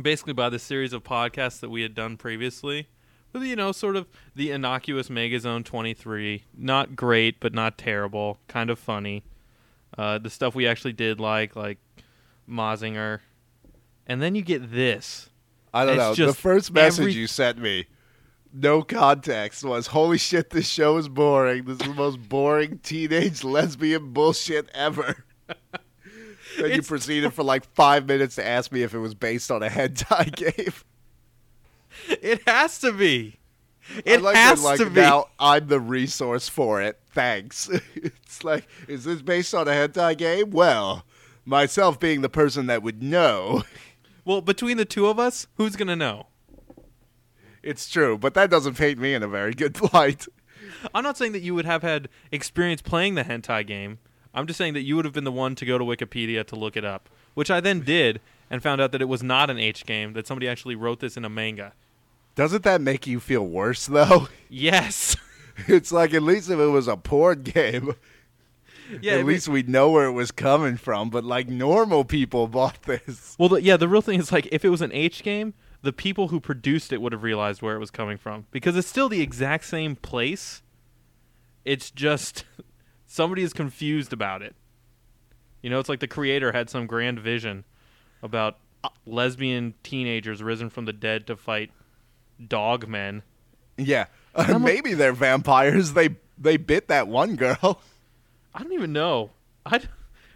basically 0.00 0.32
by 0.32 0.48
the 0.48 0.58
series 0.58 0.92
of 0.92 1.02
podcasts 1.02 1.60
that 1.60 1.70
we 1.70 1.82
had 1.82 1.94
done 1.94 2.16
previously. 2.16 2.88
With 3.32 3.44
you 3.44 3.54
know, 3.54 3.70
sort 3.70 3.94
of 3.94 4.08
the 4.34 4.50
innocuous 4.50 5.08
Megazone 5.08 5.64
23, 5.64 6.44
not 6.56 6.96
great 6.96 7.38
but 7.38 7.54
not 7.54 7.78
terrible, 7.78 8.38
kind 8.48 8.70
of 8.70 8.78
funny. 8.78 9.22
Uh, 9.96 10.18
the 10.18 10.30
stuff 10.30 10.54
we 10.54 10.66
actually 10.66 10.92
did 10.94 11.20
like, 11.20 11.54
like 11.54 11.78
Mazinger, 12.48 13.20
and 14.06 14.20
then 14.20 14.34
you 14.34 14.42
get 14.42 14.72
this. 14.72 15.28
I 15.72 15.84
don't 15.84 15.98
It's 15.98 16.18
know. 16.18 16.26
The 16.26 16.34
first 16.34 16.72
message 16.72 17.00
every- 17.02 17.12
you 17.12 17.28
sent 17.28 17.58
me, 17.58 17.86
no 18.52 18.82
context, 18.82 19.62
was 19.62 19.86
"Holy 19.88 20.18
shit, 20.18 20.50
this 20.50 20.68
show 20.68 20.96
is 20.96 21.08
boring. 21.08 21.64
This 21.66 21.80
is 21.80 21.86
the 21.86 21.94
most 21.94 22.28
boring 22.28 22.78
teenage 22.78 23.44
lesbian 23.44 24.12
bullshit 24.12 24.68
ever." 24.74 25.24
then 26.58 26.72
you 26.72 26.82
proceeded 26.82 27.32
for 27.32 27.42
like 27.42 27.64
five 27.74 28.06
minutes 28.06 28.36
to 28.36 28.46
ask 28.46 28.72
me 28.72 28.82
if 28.82 28.94
it 28.94 28.98
was 28.98 29.14
based 29.14 29.50
on 29.50 29.62
a 29.62 29.68
hentai 29.68 30.34
game. 30.56 30.72
It 32.08 32.42
has 32.46 32.78
to 32.80 32.92
be. 32.92 33.38
It 34.04 34.22
like 34.22 34.36
has 34.36 34.60
that, 34.60 34.64
like, 34.64 34.78
to 34.78 34.86
be. 34.86 35.00
Now 35.00 35.26
I'm 35.38 35.66
the 35.66 35.80
resource 35.80 36.48
for 36.48 36.80
it. 36.80 36.98
Thanks. 37.12 37.68
it's 37.94 38.44
like, 38.44 38.66
is 38.88 39.04
this 39.04 39.22
based 39.22 39.54
on 39.54 39.66
a 39.68 39.72
hentai 39.72 40.16
game? 40.16 40.50
Well, 40.50 41.04
myself 41.44 41.98
being 41.98 42.20
the 42.20 42.28
person 42.28 42.66
that 42.66 42.82
would 42.82 43.02
know, 43.02 43.64
Well, 44.24 44.40
between 44.42 44.76
the 44.76 44.84
two 44.84 45.06
of 45.06 45.18
us, 45.18 45.46
who's 45.56 45.76
gonna 45.76 45.96
know? 45.96 46.26
it's 47.62 47.90
true, 47.90 48.16
but 48.16 48.34
that 48.34 48.48
doesn't 48.50 48.76
paint 48.76 48.98
me 48.98 49.12
in 49.12 49.22
a 49.22 49.28
very 49.28 49.52
good 49.52 49.92
light. 49.92 50.26
I'm 50.94 51.02
not 51.02 51.18
saying 51.18 51.32
that 51.32 51.42
you 51.42 51.54
would 51.54 51.66
have 51.66 51.82
had 51.82 52.08
experience 52.30 52.80
playing 52.80 53.16
the 53.16 53.24
hentai 53.24 53.66
game. 53.66 53.98
I'm 54.34 54.46
just 54.46 54.58
saying 54.58 54.74
that 54.74 54.82
you 54.82 54.96
would 54.96 55.04
have 55.04 55.14
been 55.14 55.24
the 55.24 55.32
one 55.32 55.54
to 55.56 55.66
go 55.66 55.78
to 55.78 55.84
Wikipedia 55.84 56.46
to 56.46 56.56
look 56.56 56.76
it 56.76 56.84
up, 56.84 57.08
which 57.34 57.50
I 57.50 57.60
then 57.60 57.80
did 57.80 58.20
and 58.50 58.62
found 58.62 58.80
out 58.80 58.92
that 58.92 59.02
it 59.02 59.08
was 59.08 59.22
not 59.22 59.50
an 59.50 59.58
H 59.58 59.86
game, 59.86 60.12
that 60.14 60.26
somebody 60.26 60.48
actually 60.48 60.74
wrote 60.74 61.00
this 61.00 61.16
in 61.16 61.24
a 61.24 61.28
manga. 61.28 61.72
Doesn't 62.34 62.62
that 62.64 62.80
make 62.80 63.06
you 63.06 63.20
feel 63.20 63.46
worse 63.46 63.86
though? 63.86 64.28
Yes. 64.48 65.16
It's 65.68 65.92
like 65.92 66.14
at 66.14 66.22
least 66.22 66.50
if 66.50 66.58
it 66.58 66.66
was 66.66 66.88
a 66.88 66.96
porn 66.96 67.42
game, 67.42 67.94
yeah. 69.00 69.12
at 69.12 69.26
least 69.26 69.46
we'd 69.46 69.68
know 69.68 69.90
where 69.90 70.06
it 70.06 70.12
was 70.12 70.30
coming 70.30 70.76
from. 70.76 71.10
But 71.10 71.22
like 71.22 71.48
normal 71.48 72.04
people 72.04 72.48
bought 72.48 72.82
this. 72.82 73.36
Well, 73.38 73.50
the, 73.50 73.62
yeah, 73.62 73.76
the 73.76 73.88
real 73.88 74.00
thing 74.00 74.18
is 74.18 74.32
like 74.32 74.48
if 74.50 74.64
it 74.64 74.70
was 74.70 74.80
an 74.80 74.90
H 74.92 75.22
game, 75.22 75.54
the 75.82 75.92
people 75.92 76.28
who 76.28 76.40
produced 76.40 76.92
it 76.92 77.00
would 77.00 77.12
have 77.12 77.22
realized 77.22 77.62
where 77.62 77.76
it 77.76 77.78
was 77.78 77.90
coming 77.90 78.16
from 78.18 78.46
because 78.50 78.76
it's 78.76 78.88
still 78.88 79.08
the 79.08 79.20
exact 79.20 79.64
same 79.64 79.96
place. 79.96 80.62
It's 81.64 81.90
just 81.90 82.44
somebody 83.10 83.42
is 83.42 83.52
confused 83.52 84.12
about 84.12 84.40
it. 84.40 84.54
You 85.62 85.68
know, 85.68 85.80
it's 85.80 85.88
like 85.88 85.98
the 85.98 86.06
creator 86.08 86.52
had 86.52 86.70
some 86.70 86.86
grand 86.86 87.18
vision 87.18 87.64
about 88.22 88.56
lesbian 89.04 89.74
teenagers 89.82 90.42
risen 90.42 90.70
from 90.70 90.84
the 90.84 90.92
dead 90.92 91.26
to 91.26 91.36
fight 91.36 91.72
dog 92.46 92.86
men. 92.86 93.22
Yeah, 93.76 94.06
uh, 94.34 94.44
I'm 94.48 94.56
a- 94.56 94.58
maybe 94.60 94.94
they're 94.94 95.12
vampires. 95.12 95.92
They 95.94 96.10
they 96.38 96.56
bit 96.56 96.88
that 96.88 97.08
one 97.08 97.34
girl. 97.36 97.82
I 98.54 98.62
don't 98.62 98.72
even 98.72 98.92
know. 98.92 99.30
I 99.66 99.80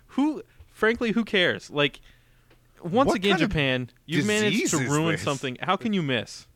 who 0.08 0.42
frankly 0.72 1.12
who 1.12 1.24
cares? 1.24 1.70
Like 1.70 2.00
once 2.82 3.08
What 3.08 3.16
again 3.16 3.38
Japan, 3.38 3.90
you've 4.04 4.26
managed 4.26 4.70
to 4.70 4.78
ruin 4.78 5.12
this? 5.12 5.22
something. 5.22 5.56
How 5.62 5.76
can 5.76 5.92
you 5.92 6.02
miss? 6.02 6.46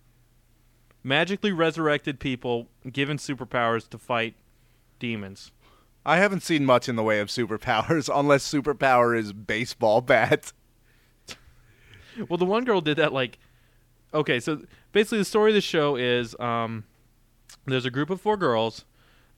Magically 1.04 1.52
resurrected 1.52 2.18
people 2.20 2.66
given 2.92 3.16
superpowers 3.16 3.88
to 3.90 3.98
fight 3.98 4.34
demons. 4.98 5.52
I 6.08 6.16
haven't 6.16 6.42
seen 6.42 6.64
much 6.64 6.88
in 6.88 6.96
the 6.96 7.02
way 7.02 7.20
of 7.20 7.28
superpowers, 7.28 8.08
unless 8.18 8.50
superpower 8.50 9.16
is 9.16 9.34
baseball 9.34 10.00
bat. 10.00 10.54
Well, 12.28 12.38
the 12.38 12.46
one 12.46 12.64
girl 12.64 12.80
did 12.80 12.96
that 12.96 13.12
like 13.12 13.38
okay, 14.14 14.40
so 14.40 14.62
basically 14.92 15.18
the 15.18 15.26
story 15.26 15.50
of 15.50 15.54
the 15.54 15.60
show 15.60 15.96
is 15.96 16.34
um 16.40 16.84
there's 17.66 17.84
a 17.84 17.90
group 17.90 18.08
of 18.08 18.22
four 18.22 18.38
girls. 18.38 18.86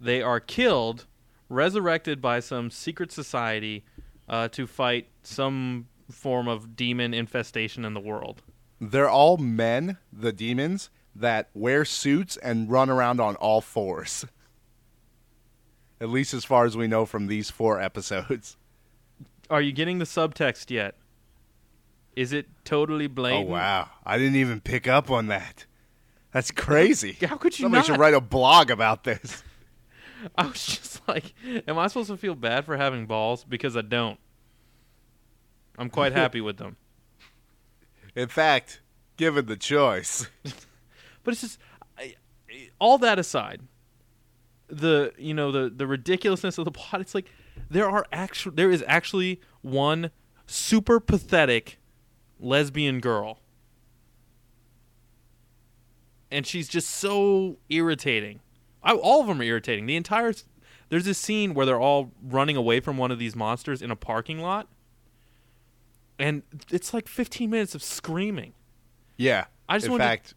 They 0.00 0.22
are 0.22 0.38
killed, 0.38 1.06
resurrected 1.48 2.22
by 2.22 2.38
some 2.38 2.70
secret 2.70 3.10
society 3.10 3.84
uh, 4.28 4.48
to 4.48 4.66
fight 4.66 5.08
some 5.22 5.88
form 6.08 6.46
of 6.46 6.76
demon 6.76 7.12
infestation 7.12 7.84
in 7.84 7.94
the 7.94 8.00
world. 8.00 8.42
They're 8.80 9.10
all 9.10 9.36
men, 9.36 9.98
the 10.12 10.32
demons, 10.32 10.88
that 11.14 11.50
wear 11.52 11.84
suits 11.84 12.36
and 12.36 12.70
run 12.70 12.88
around 12.88 13.20
on 13.20 13.34
all 13.36 13.60
fours. 13.60 14.24
At 16.00 16.08
least 16.08 16.32
as 16.32 16.44
far 16.44 16.64
as 16.64 16.76
we 16.76 16.86
know 16.86 17.04
from 17.06 17.26
these 17.26 17.50
four 17.50 17.80
episodes. 17.80 18.56
Are 19.50 19.60
you 19.60 19.72
getting 19.72 19.98
the 19.98 20.04
subtext 20.04 20.70
yet? 20.70 20.94
Is 22.16 22.32
it 22.32 22.46
totally 22.64 23.06
Oh 23.06 23.40
wow. 23.40 23.88
I 24.04 24.18
didn't 24.18 24.36
even 24.36 24.60
pick 24.60 24.88
up 24.88 25.10
on 25.10 25.26
that. 25.28 25.66
That's 26.32 26.50
crazy. 26.50 27.16
How 27.20 27.36
could 27.36 27.58
you 27.58 27.64
Somebody 27.64 27.80
not? 27.80 27.86
should 27.86 27.98
write 28.00 28.14
a 28.14 28.20
blog 28.20 28.70
about 28.70 29.04
this. 29.04 29.42
I 30.36 30.46
was 30.46 30.64
just 30.66 31.08
like, 31.08 31.34
am 31.66 31.78
I 31.78 31.86
supposed 31.88 32.10
to 32.10 32.16
feel 32.16 32.34
bad 32.34 32.64
for 32.64 32.76
having 32.76 33.06
balls? 33.06 33.44
Because 33.44 33.76
I 33.76 33.82
don't. 33.82 34.18
I'm 35.78 35.90
quite 35.90 36.12
happy 36.22 36.40
with 36.40 36.58
them. 36.58 36.76
In 38.14 38.28
fact, 38.28 38.80
given 39.16 39.46
the 39.46 39.56
choice. 39.56 40.28
But 41.22 41.32
it's 41.32 41.42
just 41.42 41.58
I, 41.98 42.14
all 42.78 42.96
that 42.98 43.18
aside, 43.18 43.60
the 44.70 45.12
you 45.18 45.34
know 45.34 45.50
the 45.52 45.68
the 45.70 45.86
ridiculousness 45.86 46.58
of 46.58 46.64
the 46.64 46.70
plot. 46.70 47.00
It's 47.00 47.14
like 47.14 47.26
there 47.70 47.88
are 47.88 48.06
actual 48.12 48.52
there 48.52 48.70
is 48.70 48.84
actually 48.86 49.40
one 49.62 50.10
super 50.46 51.00
pathetic 51.00 51.78
lesbian 52.38 53.00
girl, 53.00 53.40
and 56.30 56.46
she's 56.46 56.68
just 56.68 56.88
so 56.90 57.58
irritating. 57.68 58.40
I, 58.82 58.92
all 58.94 59.20
of 59.20 59.26
them 59.26 59.40
are 59.40 59.44
irritating. 59.44 59.86
The 59.86 59.96
entire 59.96 60.32
there's 60.88 61.04
this 61.04 61.18
scene 61.18 61.54
where 61.54 61.66
they're 61.66 61.80
all 61.80 62.12
running 62.22 62.56
away 62.56 62.80
from 62.80 62.96
one 62.96 63.10
of 63.10 63.18
these 63.18 63.36
monsters 63.36 63.82
in 63.82 63.90
a 63.90 63.96
parking 63.96 64.40
lot, 64.40 64.68
and 66.18 66.42
it's 66.70 66.92
like 66.94 67.06
15 67.08 67.48
minutes 67.50 67.74
of 67.74 67.82
screaming. 67.82 68.54
Yeah. 69.16 69.46
I 69.68 69.76
just 69.76 69.86
In 69.86 69.92
wanted 69.92 70.04
to- 70.04 70.08
fact, 70.10 70.34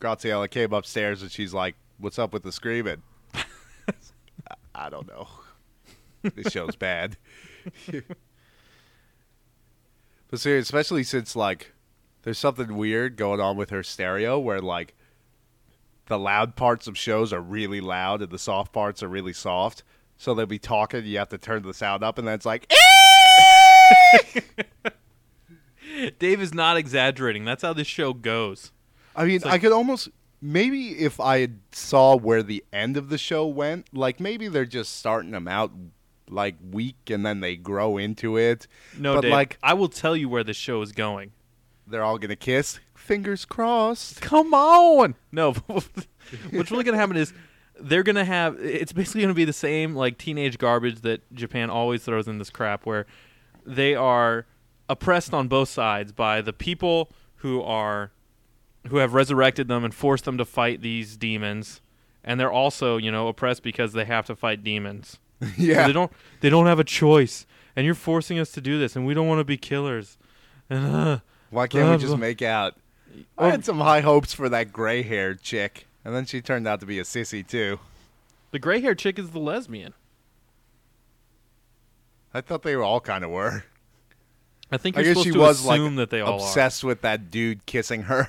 Graziella 0.00 0.48
came 0.48 0.72
upstairs 0.72 1.20
and 1.20 1.30
she's 1.30 1.52
like, 1.52 1.74
What's 1.98 2.18
up 2.18 2.32
with 2.32 2.44
the 2.44 2.52
screaming? 2.52 3.02
I- 4.74 4.86
I 4.86 4.90
don't 4.90 5.08
know. 5.08 5.28
This 6.22 6.52
show's 6.52 6.76
bad. 6.76 7.16
but 10.28 10.38
seriously, 10.38 10.58
especially 10.60 11.02
since 11.04 11.34
like 11.34 11.72
there's 12.22 12.38
something 12.38 12.76
weird 12.76 13.16
going 13.16 13.40
on 13.40 13.56
with 13.56 13.70
her 13.70 13.82
stereo 13.82 14.38
where 14.38 14.60
like 14.60 14.94
the 16.06 16.18
loud 16.18 16.56
parts 16.56 16.86
of 16.86 16.98
shows 16.98 17.32
are 17.32 17.40
really 17.40 17.80
loud 17.80 18.20
and 18.22 18.30
the 18.30 18.38
soft 18.38 18.72
parts 18.72 19.02
are 19.02 19.08
really 19.08 19.32
soft. 19.32 19.82
So 20.18 20.34
they'll 20.34 20.44
be 20.46 20.58
talking, 20.58 21.06
you 21.06 21.16
have 21.18 21.30
to 21.30 21.38
turn 21.38 21.62
the 21.62 21.72
sound 21.72 22.04
up 22.04 22.18
and 22.18 22.28
then 22.28 22.34
it's 22.34 22.44
like 22.46 22.70
Dave 26.18 26.40
is 26.40 26.54
not 26.54 26.76
exaggerating. 26.76 27.44
That's 27.44 27.62
how 27.62 27.72
this 27.72 27.86
show 27.86 28.12
goes. 28.12 28.72
I 29.16 29.24
mean, 29.24 29.40
like- 29.42 29.54
I 29.54 29.58
could 29.58 29.72
almost 29.72 30.08
maybe 30.40 30.98
if 30.98 31.20
I 31.20 31.48
saw 31.72 32.16
where 32.16 32.42
the 32.42 32.64
end 32.72 32.96
of 32.96 33.08
the 33.08 33.18
show 33.18 33.46
went, 33.46 33.86
like 33.92 34.20
maybe 34.20 34.48
they're 34.48 34.64
just 34.64 34.96
starting 34.98 35.30
them 35.32 35.48
out 35.48 35.72
like 36.28 36.56
weak 36.70 37.10
and 37.10 37.24
then 37.26 37.40
they 37.40 37.56
grow 37.56 37.96
into 37.96 38.36
it. 38.36 38.66
No, 38.96 39.16
but 39.16 39.22
Dave, 39.22 39.32
like 39.32 39.58
I 39.62 39.74
will 39.74 39.88
tell 39.88 40.16
you 40.16 40.28
where 40.28 40.44
the 40.44 40.54
show 40.54 40.80
is 40.82 40.92
going. 40.92 41.32
they're 41.86 42.04
all 42.04 42.18
gonna 42.18 42.36
kiss. 42.36 42.78
Fingers 42.94 43.44
crossed. 43.44 44.20
Come 44.20 44.54
on. 44.54 45.16
No, 45.32 45.52
what's 45.66 46.70
really 46.70 46.84
going 46.84 46.92
to 46.92 46.98
happen 46.98 47.16
is 47.16 47.32
they're 47.80 48.04
going 48.04 48.14
to 48.16 48.24
have. 48.24 48.56
It's 48.60 48.92
basically 48.92 49.22
going 49.22 49.30
to 49.30 49.34
be 49.34 49.46
the 49.46 49.52
same 49.52 49.96
like 49.96 50.18
teenage 50.18 50.58
garbage 50.58 51.00
that 51.00 51.22
Japan 51.34 51.70
always 51.70 52.04
throws 52.04 52.28
in 52.28 52.38
this 52.38 52.50
crap, 52.50 52.86
where 52.86 53.06
they 53.66 53.94
are 53.96 54.46
oppressed 54.88 55.32
on 55.34 55.48
both 55.48 55.70
sides 55.70 56.12
by 56.12 56.40
the 56.40 56.52
people 56.52 57.10
who 57.36 57.62
are 57.62 58.12
who 58.88 58.96
have 58.96 59.14
resurrected 59.14 59.68
them 59.68 59.84
and 59.84 59.94
forced 59.94 60.24
them 60.24 60.38
to 60.38 60.44
fight 60.44 60.80
these 60.80 61.16
demons, 61.16 61.80
and 62.24 62.38
they're 62.40 62.52
also 62.52 62.96
you 62.96 63.10
know 63.12 63.28
oppressed 63.28 63.62
because 63.62 63.92
they 63.92 64.04
have 64.04 64.26
to 64.26 64.36
fight 64.36 64.62
demons. 64.64 65.18
yeah. 65.56 65.86
They 65.86 65.92
don't. 65.92 66.12
They 66.40 66.50
don't 66.50 66.66
have 66.66 66.78
a 66.78 66.84
choice, 66.84 67.46
and 67.76 67.84
you're 67.86 67.94
forcing 67.94 68.38
us 68.38 68.52
to 68.52 68.60
do 68.60 68.78
this, 68.78 68.96
and 68.96 69.06
we 69.06 69.14
don't 69.14 69.26
want 69.28 69.40
to 69.40 69.44
be 69.44 69.56
killers. 69.56 70.18
And 70.68 70.86
uh, 70.86 71.18
Why 71.50 71.66
can't 71.66 71.90
we 71.90 71.96
just 71.96 72.08
blah. 72.08 72.16
make 72.16 72.42
out? 72.42 72.74
I 73.36 73.48
had 73.50 73.64
some 73.64 73.78
high 73.80 74.00
hopes 74.00 74.32
for 74.32 74.48
that 74.50 74.72
gray 74.72 75.02
haired 75.02 75.42
chick, 75.42 75.86
and 76.04 76.14
then 76.14 76.26
she 76.26 76.40
turned 76.40 76.68
out 76.68 76.78
to 76.80 76.86
be 76.86 76.98
a 76.98 77.02
sissy 77.04 77.46
too. 77.46 77.80
the 78.52 78.58
gray 78.58 78.80
haired 78.80 78.98
chick 78.98 79.18
is 79.18 79.30
the 79.30 79.38
lesbian. 79.40 79.94
I 82.32 82.40
thought 82.40 82.62
they 82.62 82.74
all 82.76 83.00
kind 83.00 83.24
of 83.24 83.30
were. 83.30 83.64
I 84.70 84.76
think 84.76 84.96
I 84.96 85.00
you're 85.00 85.14
guess 85.14 85.22
supposed 85.24 85.26
she 85.26 85.32
to 85.32 85.38
was 85.40 85.64
like 85.64 85.80
assume 85.80 85.96
that 85.96 86.10
they 86.10 86.20
all 86.20 86.34
are. 86.34 86.36
obsessed 86.36 86.84
with 86.84 87.00
that 87.00 87.30
dude 87.30 87.66
kissing 87.66 88.02
her. 88.02 88.28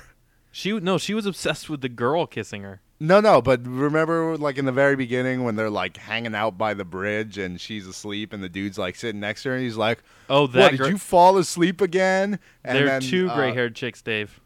She 0.52 0.78
no, 0.78 0.98
she 0.98 1.14
was 1.14 1.26
obsessed 1.26 1.68
with 1.70 1.80
the 1.80 1.88
girl 1.88 2.26
kissing 2.26 2.62
her. 2.62 2.80
No, 3.00 3.18
no, 3.18 3.42
but 3.42 3.66
remember, 3.66 4.36
like 4.36 4.58
in 4.58 4.64
the 4.64 4.70
very 4.70 4.94
beginning 4.94 5.42
when 5.42 5.56
they're 5.56 5.70
like 5.70 5.96
hanging 5.96 6.36
out 6.36 6.56
by 6.56 6.72
the 6.74 6.84
bridge 6.84 7.36
and 7.36 7.60
she's 7.60 7.84
asleep 7.86 8.32
and 8.32 8.40
the 8.44 8.48
dude's 8.48 8.78
like 8.78 8.94
sitting 8.94 9.20
next 9.20 9.42
to 9.42 9.48
her 9.48 9.56
and 9.56 9.64
he's 9.64 9.76
like, 9.76 10.04
Oh, 10.30 10.42
"What? 10.42 10.52
that 10.52 10.70
Did 10.76 10.86
you 10.86 10.98
fall 10.98 11.36
asleep 11.38 11.80
again?" 11.80 12.38
And 12.62 12.76
there 12.78 12.84
are 12.84 12.88
then, 12.90 13.00
two 13.00 13.28
uh, 13.28 13.34
gray-haired 13.34 13.74
chicks, 13.74 14.02
Dave. 14.02 14.40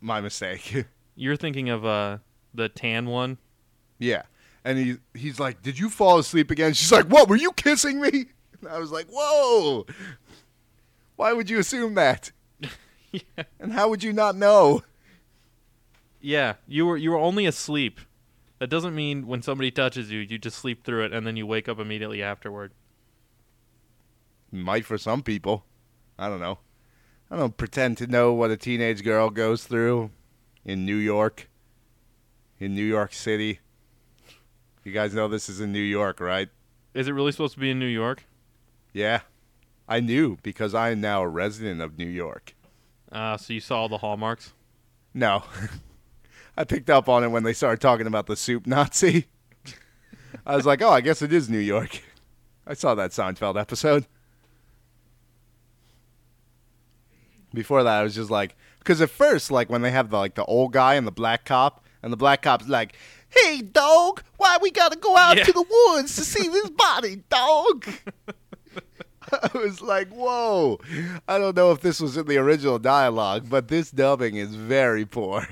My 0.00 0.20
mistake. 0.22 0.86
You're 1.16 1.36
thinking 1.36 1.68
of 1.68 1.84
uh 1.84 2.18
the 2.54 2.68
tan 2.70 3.06
one. 3.06 3.36
yeah, 3.98 4.22
and 4.64 4.78
he 4.78 4.96
he's 5.12 5.38
like, 5.40 5.60
"Did 5.62 5.78
you 5.78 5.90
fall 5.90 6.18
asleep 6.18 6.50
again?" 6.50 6.72
She's 6.72 6.92
like, 6.92 7.06
"What? 7.06 7.28
Were 7.28 7.36
you 7.36 7.52
kissing 7.52 8.00
me?" 8.00 8.26
And 8.62 8.68
I 8.70 8.78
was 8.78 8.92
like, 8.92 9.06
"Whoa! 9.10 9.84
Why 11.16 11.32
would 11.34 11.50
you 11.50 11.58
assume 11.58 11.94
that? 11.94 12.32
yeah. 13.12 13.20
And 13.60 13.72
how 13.72 13.88
would 13.88 14.02
you 14.02 14.12
not 14.12 14.36
know?" 14.36 14.82
Yeah, 16.24 16.54
you 16.66 16.86
were 16.86 16.96
you 16.96 17.10
were 17.10 17.18
only 17.18 17.44
asleep. 17.44 18.00
That 18.58 18.70
doesn't 18.70 18.94
mean 18.94 19.26
when 19.26 19.42
somebody 19.42 19.70
touches 19.70 20.10
you, 20.10 20.20
you 20.20 20.38
just 20.38 20.58
sleep 20.58 20.82
through 20.82 21.04
it 21.04 21.12
and 21.12 21.26
then 21.26 21.36
you 21.36 21.46
wake 21.46 21.68
up 21.68 21.78
immediately 21.78 22.22
afterward. 22.22 22.72
Might 24.50 24.86
for 24.86 24.96
some 24.96 25.22
people. 25.22 25.64
I 26.18 26.28
don't 26.28 26.40
know. 26.40 26.60
I 27.30 27.36
don't 27.36 27.56
pretend 27.56 27.98
to 27.98 28.06
know 28.06 28.32
what 28.32 28.50
a 28.50 28.56
teenage 28.56 29.04
girl 29.04 29.28
goes 29.28 29.64
through 29.64 30.10
in 30.64 30.86
New 30.86 30.96
York, 30.96 31.50
in 32.58 32.74
New 32.74 32.84
York 32.84 33.12
City. 33.12 33.60
You 34.82 34.92
guys 34.92 35.12
know 35.12 35.28
this 35.28 35.48
is 35.48 35.60
in 35.60 35.72
New 35.72 35.80
York, 35.80 36.20
right? 36.20 36.48
Is 36.94 37.06
it 37.08 37.12
really 37.12 37.32
supposed 37.32 37.54
to 37.54 37.60
be 37.60 37.70
in 37.70 37.78
New 37.78 37.86
York? 37.86 38.24
Yeah. 38.92 39.20
I 39.86 40.00
knew 40.00 40.38
because 40.42 40.74
I 40.74 40.90
am 40.90 41.00
now 41.02 41.22
a 41.22 41.28
resident 41.28 41.82
of 41.82 41.98
New 41.98 42.06
York. 42.06 42.54
Uh, 43.12 43.36
so 43.36 43.52
you 43.52 43.60
saw 43.60 43.80
all 43.80 43.88
the 43.88 43.98
hallmarks. 43.98 44.54
No. 45.12 45.44
I 46.56 46.64
picked 46.64 46.88
up 46.90 47.08
on 47.08 47.24
it 47.24 47.28
when 47.28 47.42
they 47.42 47.52
started 47.52 47.80
talking 47.80 48.06
about 48.06 48.26
the 48.26 48.36
soup 48.36 48.66
Nazi. 48.66 49.26
I 50.46 50.56
was 50.56 50.66
like, 50.66 50.82
oh, 50.82 50.90
I 50.90 51.00
guess 51.00 51.22
it 51.22 51.32
is 51.32 51.48
New 51.48 51.58
York. 51.58 52.02
I 52.66 52.74
saw 52.74 52.94
that 52.94 53.10
Seinfeld 53.10 53.60
episode. 53.60 54.06
Before 57.52 57.82
that, 57.84 58.00
I 58.00 58.02
was 58.02 58.14
just 58.14 58.30
like, 58.30 58.56
Because 58.78 59.00
at 59.00 59.10
first, 59.10 59.50
like 59.50 59.70
when 59.70 59.82
they 59.82 59.90
have 59.90 60.10
the 60.10 60.16
like 60.18 60.34
the 60.34 60.44
old 60.44 60.72
guy 60.72 60.94
and 60.94 61.06
the 61.06 61.12
black 61.12 61.44
cop, 61.44 61.84
and 62.02 62.12
the 62.12 62.16
black 62.16 62.42
cop's 62.42 62.68
like, 62.68 62.94
"Hey, 63.30 63.62
dog, 63.62 64.22
why 64.36 64.58
we 64.60 64.70
gotta 64.70 64.96
go 64.96 65.16
out 65.16 65.36
Yeah. 65.38 65.44
to 65.44 65.52
the 65.52 65.64
woods 65.88 66.16
to 66.16 66.22
see 66.22 66.48
this 66.48 66.68
body, 66.70 67.22
dog?" 67.30 67.86
I 69.32 69.50
was 69.54 69.80
like, 69.80 70.08
"Whoa!" 70.08 70.80
I 71.28 71.38
don't 71.38 71.56
know 71.56 71.70
if 71.72 71.80
this 71.80 72.00
was 72.00 72.16
in 72.16 72.26
the 72.26 72.36
original 72.38 72.78
dialogue, 72.78 73.46
but 73.48 73.68
this 73.68 73.90
dubbing 73.90 74.36
is 74.36 74.54
very 74.54 75.06
poor. 75.06 75.46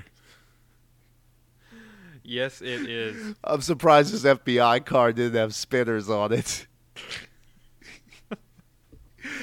Yes, 2.25 2.61
it 2.62 2.88
is. 2.88 3.35
I'm 3.45 3.61
surprised 3.62 4.12
this 4.12 4.25
FBI 4.25 4.85
car 4.85 5.12
didn't 5.12 5.38
have 5.38 5.55
spinners 5.55 6.09
on 6.09 6.33
it. 6.33 6.67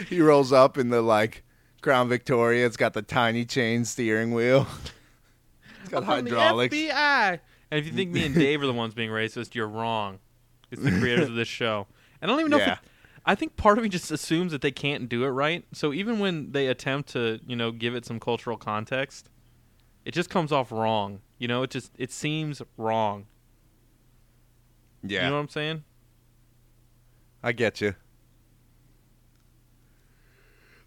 he 0.07 0.21
rolls 0.21 0.51
up 0.51 0.77
in 0.77 0.89
the 0.89 1.01
like 1.01 1.43
Crown 1.81 2.09
Victoria. 2.09 2.65
It's 2.65 2.77
got 2.77 2.93
the 2.93 3.01
tiny 3.01 3.45
chain 3.45 3.85
steering 3.85 4.33
wheel. 4.33 4.67
It's 5.81 5.89
got 5.89 6.01
the 6.01 6.05
hydraulics. 6.05 6.75
FBI. 6.75 7.39
And 7.71 7.79
if 7.79 7.85
you 7.85 7.91
think 7.93 8.11
me 8.11 8.25
and 8.25 8.33
Dave 8.35 8.61
are 8.61 8.65
the 8.67 8.73
ones 8.73 8.93
being 8.93 9.09
racist, 9.09 9.55
you're 9.55 9.67
wrong. 9.67 10.19
It's 10.71 10.81
the 10.81 10.91
creators 10.91 11.29
of 11.29 11.35
this 11.35 11.47
show. 11.47 11.87
And 12.21 12.29
I 12.29 12.33
don't 12.33 12.39
even 12.41 12.51
know 12.51 12.57
Yeah. 12.57 12.73
if 12.73 12.79
it, 12.79 12.85
I 13.25 13.35
think 13.35 13.55
part 13.57 13.77
of 13.77 13.83
me 13.83 13.89
just 13.89 14.11
assumes 14.11 14.51
that 14.51 14.61
they 14.61 14.71
can't 14.71 15.07
do 15.09 15.23
it 15.23 15.29
right. 15.29 15.65
So 15.73 15.93
even 15.93 16.19
when 16.19 16.51
they 16.51 16.67
attempt 16.67 17.09
to, 17.13 17.39
you 17.45 17.55
know, 17.55 17.71
give 17.71 17.93
it 17.95 18.05
some 18.05 18.19
cultural 18.19 18.57
context, 18.57 19.29
it 20.05 20.13
just 20.13 20.29
comes 20.29 20.51
off 20.51 20.71
wrong. 20.71 21.21
You 21.37 21.47
know, 21.47 21.63
it 21.63 21.69
just 21.69 21.91
it 21.97 22.11
seems 22.11 22.61
wrong. 22.77 23.25
Yeah, 25.03 25.23
You 25.23 25.29
know 25.29 25.35
what 25.35 25.41
I'm 25.41 25.49
saying? 25.49 25.83
I 27.41 27.53
get 27.53 27.79
you. 27.79 27.95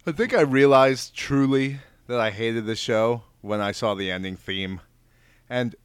I 0.05 0.11
think 0.11 0.33
I 0.33 0.41
realized 0.41 1.15
truly 1.15 1.79
that 2.07 2.19
I 2.19 2.29
hated 2.29 2.65
the 2.65 2.75
show 2.75 3.23
when 3.41 3.61
I 3.61 3.71
saw 3.71 3.95
the 3.95 4.11
ending 4.11 4.35
theme. 4.35 4.81
And 5.49 5.75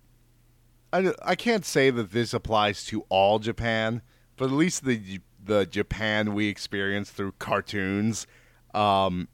I, 0.93 1.13
I 1.23 1.35
can't 1.37 1.65
say 1.65 1.91
that 1.91 2.13
this 2.13 2.35
applies 2.35 2.85
to 2.87 3.05
all 3.09 3.39
Japan, 3.39 4.03
but 4.37 4.47
at 4.47 4.53
least 4.53 4.85
the 4.85 5.21
the 5.43 5.65
Japan 5.67 6.35
we 6.35 6.49
experience 6.49 7.11
through 7.11 7.33
cartoons. 7.39 8.27
Um, 8.75 9.29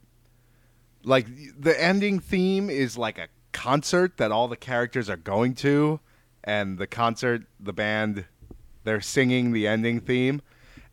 like 1.02 1.26
the 1.58 1.80
ending 1.82 2.20
theme 2.20 2.70
is 2.70 2.96
like 2.96 3.18
a 3.18 3.28
concert 3.54 4.18
that 4.18 4.30
all 4.30 4.48
the 4.48 4.56
characters 4.56 5.08
are 5.08 5.16
going 5.16 5.54
to, 5.54 6.00
and 6.42 6.76
the 6.76 6.86
concert, 6.86 7.44
the 7.58 7.72
band, 7.72 8.26
they're 8.82 9.00
singing 9.00 9.52
the 9.52 9.66
ending 9.66 10.00
theme. 10.00 10.42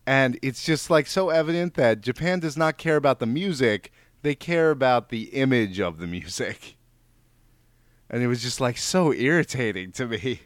And 0.08 0.40
it's 0.42 0.64
just 0.64 0.90
like 0.90 1.08
so 1.08 1.30
evident 1.30 1.74
that 1.74 2.00
Japan 2.00 2.40
does 2.40 2.56
not 2.56 2.78
care 2.78 2.96
about 2.96 3.20
the 3.20 3.26
music, 3.26 3.92
they 4.22 4.36
care 4.36 4.72
about 4.72 5.10
the 5.10 5.24
image 5.34 5.80
of 5.80 5.98
the 5.98 6.08
music. 6.08 6.78
And 8.10 8.22
it 8.24 8.28
was 8.28 8.42
just 8.42 8.62
like 8.62 8.78
so 8.78 9.12
irritating 9.12 9.92
to 9.94 10.06
me. 10.06 10.42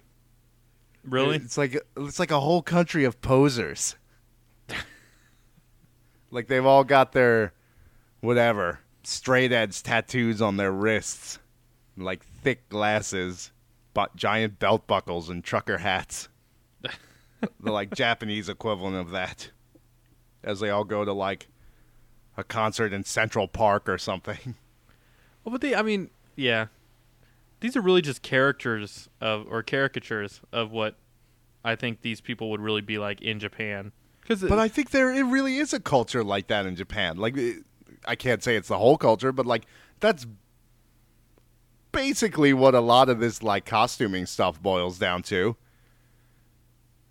Really? 1.04 1.38
It's 1.38 1.58
like 1.58 1.80
it's 1.98 2.20
like 2.20 2.32
a 2.32 2.40
whole 2.40 2.62
country 2.62 3.06
of 3.06 3.22
posers. 3.22 3.96
like 6.32 6.48
they've 6.48 6.66
all 6.66 6.84
got 6.84 7.12
their 7.12 7.54
whatever 8.22 8.80
straight 9.04 9.52
edge 9.52 9.84
tattoos 9.84 10.42
on 10.42 10.58
their 10.58 10.72
wrists, 10.72 11.40
like 11.98 12.26
thick 12.26 12.68
glasses, 12.70 13.52
but 13.94 14.16
giant 14.16 14.60
belt 14.60 14.88
buckles 14.88 15.30
and 15.30 15.44
trucker 15.44 15.78
hats. 15.80 16.30
the 16.82 17.72
like 17.72 17.94
Japanese 17.94 18.50
equivalent 18.50 18.96
of 18.96 19.12
that. 19.12 19.52
As 20.44 20.60
they 20.60 20.70
all 20.70 20.84
go 20.84 21.06
to 21.06 21.14
like 21.14 21.48
a 22.38 22.44
concert 22.44 22.94
in 22.94 23.04
Central 23.04 23.48
Park 23.48 23.88
or 23.90 23.98
something. 23.98 24.56
Well, 25.44 25.52
but 25.52 25.62
they, 25.62 25.76
I 25.76 25.84
mean, 25.84 26.10
yeah, 26.36 26.68
these 27.60 27.76
are 27.78 27.82
really 27.82 28.02
just 28.02 28.22
characters 28.22 29.10
of 29.22 29.46
or 29.50 29.64
caricatures 29.64 30.42
of 30.52 30.72
what 30.72 30.96
I 31.64 31.76
think 31.76 32.02
these 32.02 32.22
people 32.22 32.50
would 32.52 32.62
really 32.62 32.82
be 32.82 32.98
like 32.98 33.22
in 33.22 33.40
Japan. 33.40 33.92
Because, 34.22 34.42
But 34.42 34.60
I 34.60 34.68
think 34.68 34.90
there 34.90 35.14
it 35.14 35.24
really 35.24 35.58
is 35.58 35.74
a 35.74 35.80
culture 35.80 36.24
like 36.24 36.48
that 36.48 36.66
in 36.66 36.76
Japan. 36.76 37.18
Like 37.18 37.38
I 38.06 38.16
can't 38.16 38.44
say 38.44 38.56
it's 38.56 38.68
the 38.68 38.78
whole 38.78 38.98
culture, 38.98 39.32
but 39.32 39.46
like 39.46 39.66
that's 40.00 40.26
basically 41.96 42.54
what 42.54 42.76
a 42.76 42.82
lot 42.82 43.10
of 43.10 43.20
this 43.20 43.42
like 43.42 43.66
costuming 43.66 44.26
stuff 44.26 44.62
boils 44.62 45.00
down 45.00 45.24
to. 45.24 45.56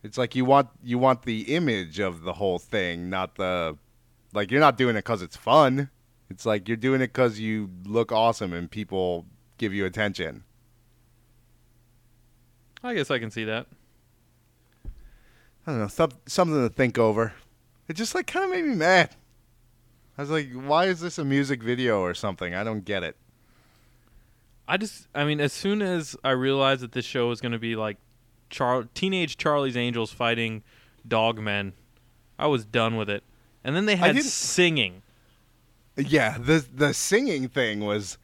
It's 0.03 0.19
like 0.19 0.37
you 0.37 0.45
want 0.45 0.69
you 0.83 0.99
want 0.99 1.23
the 1.23 1.55
image 1.55 1.99
of 1.99 2.23
the 2.23 2.35
whole 2.35 2.59
thing, 2.59 3.09
not 3.09 3.37
the 3.37 3.77
like 4.35 4.51
you're 4.51 4.61
not 4.61 4.77
doing 4.77 4.97
it 4.97 5.05
cuz 5.05 5.23
it's 5.23 5.37
fun. 5.37 5.91
It's 6.29 6.45
like 6.45 6.69
you're 6.69 6.77
doing 6.77 7.01
it 7.01 7.13
cuz 7.13 7.41
you 7.41 7.71
look 7.85 8.13
awesome 8.13 8.53
and 8.53 8.71
people 8.71 9.27
give 9.57 9.73
you 9.73 9.87
attention. 9.87 10.45
I 12.83 12.95
guess 12.95 13.11
I 13.11 13.19
can 13.19 13.31
see 13.31 13.45
that. 13.45 13.67
I 15.67 15.71
don't 15.71 15.79
know, 15.79 15.89
some, 15.89 16.11
something 16.27 16.69
to 16.69 16.69
think 16.69 16.99
over. 16.99 17.33
It 17.89 17.95
just 17.95 18.15
like 18.15 18.27
kind 18.27 18.45
of 18.45 18.51
made 18.51 18.67
me 18.67 18.75
mad. 18.75 19.17
I 20.19 20.23
was 20.23 20.31
like, 20.31 20.53
why 20.53 20.85
is 20.87 21.01
this 21.01 21.19
a 21.19 21.25
music 21.25 21.63
video 21.63 22.01
or 22.01 22.13
something? 22.13 22.55
I 22.55 22.63
don't 22.63 22.85
get 22.85 23.03
it. 23.03 23.17
I 24.67 24.77
just, 24.77 25.09
I 25.15 25.25
mean, 25.25 25.41
as 25.41 25.53
soon 25.53 25.83
as 25.83 26.17
I 26.25 26.31
realized 26.31 26.81
that 26.83 26.93
this 26.93 27.05
show 27.05 27.29
was 27.29 27.41
going 27.41 27.53
to 27.53 27.59
be 27.59 27.77
like 27.77 27.99
Char- 28.51 28.89
teenage 28.95 29.37
Charlie's 29.37 29.77
Angels 29.77 30.11
fighting 30.11 30.63
dog 31.07 31.39
men, 31.39 31.75
I 32.39 32.47
was 32.47 32.65
done 32.65 32.97
with 32.97 33.11
it. 33.11 33.23
And 33.63 33.75
then 33.75 33.87
they 33.87 33.97
had 33.97 34.23
singing. 34.23 35.03
Yeah, 35.97 36.39
the 36.39 36.65
the 36.75 36.93
singing 36.93 37.49
thing 37.49 37.81
was 37.81 38.19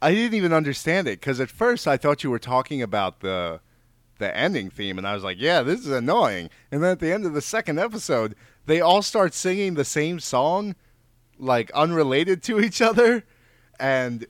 I 0.00 0.14
didn't 0.14 0.34
even 0.34 0.52
understand 0.52 1.08
it 1.08 1.20
cuz 1.20 1.40
at 1.40 1.50
first 1.50 1.88
I 1.88 1.96
thought 1.96 2.22
you 2.22 2.30
were 2.30 2.38
talking 2.38 2.80
about 2.80 3.20
the 3.20 3.60
the 4.18 4.34
ending 4.36 4.70
theme 4.70 4.98
and 4.98 5.06
I 5.06 5.14
was 5.14 5.24
like, 5.24 5.36
yeah, 5.40 5.62
this 5.62 5.80
is 5.80 5.90
annoying. 5.90 6.50
And 6.70 6.82
then 6.82 6.92
at 6.92 7.00
the 7.00 7.12
end 7.12 7.26
of 7.26 7.34
the 7.34 7.40
second 7.40 7.78
episode, 7.78 8.34
they 8.66 8.80
all 8.80 9.02
start 9.02 9.34
singing 9.34 9.74
the 9.74 9.84
same 9.84 10.20
song 10.20 10.74
like 11.38 11.70
unrelated 11.72 12.42
to 12.44 12.60
each 12.60 12.80
other 12.80 13.24
and 13.78 14.26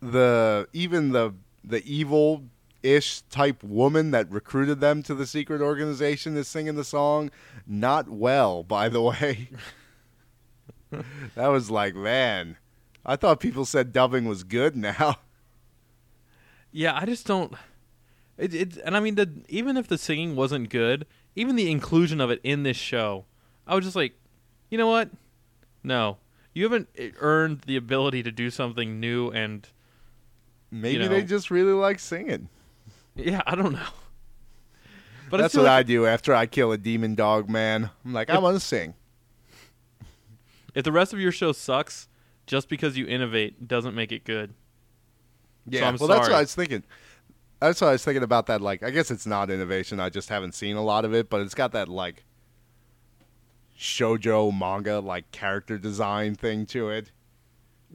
the 0.00 0.68
even 0.72 1.12
the 1.12 1.34
the 1.62 1.84
evil 1.84 2.44
ish 2.82 3.20
type 3.22 3.62
woman 3.62 4.10
that 4.10 4.30
recruited 4.30 4.80
them 4.80 5.02
to 5.02 5.14
the 5.14 5.26
secret 5.26 5.60
organization 5.60 6.36
is 6.36 6.48
singing 6.48 6.76
the 6.76 6.84
song 6.84 7.30
not 7.66 8.08
well 8.08 8.62
by 8.62 8.88
the 8.88 9.02
way 9.02 9.50
that 11.34 11.48
was 11.48 11.70
like 11.70 11.94
man 11.94 12.56
i 13.04 13.14
thought 13.16 13.38
people 13.38 13.66
said 13.66 13.92
dubbing 13.92 14.24
was 14.24 14.42
good 14.44 14.74
now 14.74 15.16
Yeah, 16.72 16.96
I 16.96 17.04
just 17.04 17.26
don't. 17.26 17.52
It, 18.38 18.54
it 18.54 18.76
and 18.84 18.96
I 18.96 19.00
mean, 19.00 19.16
the, 19.16 19.28
even 19.48 19.76
if 19.76 19.88
the 19.88 19.98
singing 19.98 20.36
wasn't 20.36 20.70
good, 20.70 21.06
even 21.34 21.56
the 21.56 21.70
inclusion 21.70 22.20
of 22.20 22.30
it 22.30 22.40
in 22.44 22.62
this 22.62 22.76
show, 22.76 23.24
I 23.66 23.74
was 23.74 23.84
just 23.84 23.96
like, 23.96 24.14
you 24.70 24.78
know 24.78 24.86
what? 24.86 25.10
No, 25.82 26.18
you 26.54 26.64
haven't 26.64 26.88
eh, 26.96 27.10
earned 27.18 27.62
the 27.62 27.76
ability 27.76 28.22
to 28.22 28.30
do 28.30 28.50
something 28.50 29.00
new 29.00 29.30
and 29.30 29.68
maybe 30.70 30.98
know. 30.98 31.08
they 31.08 31.22
just 31.22 31.50
really 31.50 31.72
like 31.72 31.98
singing 31.98 32.48
yeah, 33.16 33.42
I 33.46 33.54
don't 33.54 33.72
know. 33.72 33.86
But 35.30 35.38
that's 35.38 35.54
feel 35.54 35.62
what 35.64 35.68
like 35.70 35.78
i 35.80 35.82
do 35.82 36.06
after 36.06 36.34
i 36.34 36.46
kill 36.46 36.72
a 36.72 36.78
demon 36.78 37.14
dog 37.14 37.48
man 37.48 37.90
i'm 38.04 38.12
like 38.12 38.30
i 38.30 38.38
want 38.38 38.56
to 38.56 38.60
sing 38.60 38.94
if 40.74 40.84
the 40.84 40.92
rest 40.92 41.12
of 41.12 41.18
your 41.18 41.32
show 41.32 41.52
sucks, 41.52 42.08
just 42.46 42.68
because 42.68 42.96
you 42.96 43.06
innovate 43.06 43.66
doesn't 43.66 43.94
make 43.94 44.12
it 44.12 44.22
good. 44.24 44.54
Yeah, 45.66 45.88
I'm 45.88 45.96
well, 45.96 46.08
that's 46.08 46.28
what. 46.28 46.32
I 46.32 46.40
was 46.42 46.54
thinking. 46.54 46.84
That's 47.60 47.80
what 47.80 47.88
I 47.88 47.92
was 47.92 48.04
thinking 48.04 48.22
about. 48.22 48.46
That 48.46 48.60
like, 48.60 48.82
I 48.84 48.90
guess 48.90 49.10
it's 49.10 49.26
not 49.26 49.50
innovation. 49.50 49.98
I 49.98 50.10
just 50.10 50.28
haven't 50.28 50.54
seen 50.54 50.76
a 50.76 50.82
lot 50.82 51.04
of 51.04 51.12
it, 51.12 51.28
but 51.28 51.40
it's 51.40 51.54
got 51.54 51.72
that 51.72 51.88
like 51.88 52.24
shojo 53.78 54.56
manga 54.56 55.00
like 55.00 55.30
character 55.32 55.78
design 55.78 56.34
thing 56.34 56.66
to 56.66 56.90
it. 56.90 57.10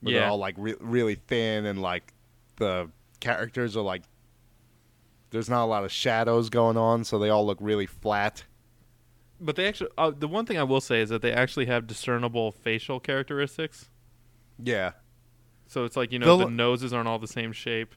Where 0.02 0.14
Yeah. 0.14 0.20
they're 0.22 0.30
all 0.30 0.38
like 0.38 0.56
re- 0.58 0.76
really 0.80 1.16
thin 1.16 1.66
and 1.66 1.82
like 1.82 2.14
the 2.58 2.89
characters 3.20 3.76
are 3.78 3.82
like 3.82 4.04
there's 5.32 5.50
not 5.50 5.63
a 5.63 5.68
lot 5.68 5.84
of 5.84 5.91
shadows 5.91 6.50
going 6.50 6.78
on, 6.78 7.04
so 7.04 7.20
they 7.20 7.30
all 7.30 7.46
look 7.46 7.58
really 7.60 7.86
flat. 7.86 8.46
But 9.41 9.58
they 9.58 9.68
actually, 9.68 9.89
uh, 9.98 10.12
the 10.18 10.28
one 10.30 10.46
thing 10.46 10.58
I 10.58 10.63
will 10.63 10.80
say 10.80 11.02
is 11.02 11.10
that 11.10 11.22
they 11.22 11.34
actually 11.34 11.65
have 11.65 11.88
discernible 11.88 12.52
facial 12.54 13.00
characteristics. 13.02 13.89
Yeah, 14.58 14.91
So 15.68 15.84
it's 15.84 15.98
like 15.98 16.12
you 16.13 16.20
know 16.20 16.38
The- 16.38 16.46
the 16.46 16.52
noses 16.52 16.94
aren't 16.94 17.08
all 17.10 17.20
the 17.20 17.28
same 17.28 17.52
shape. 17.52 17.96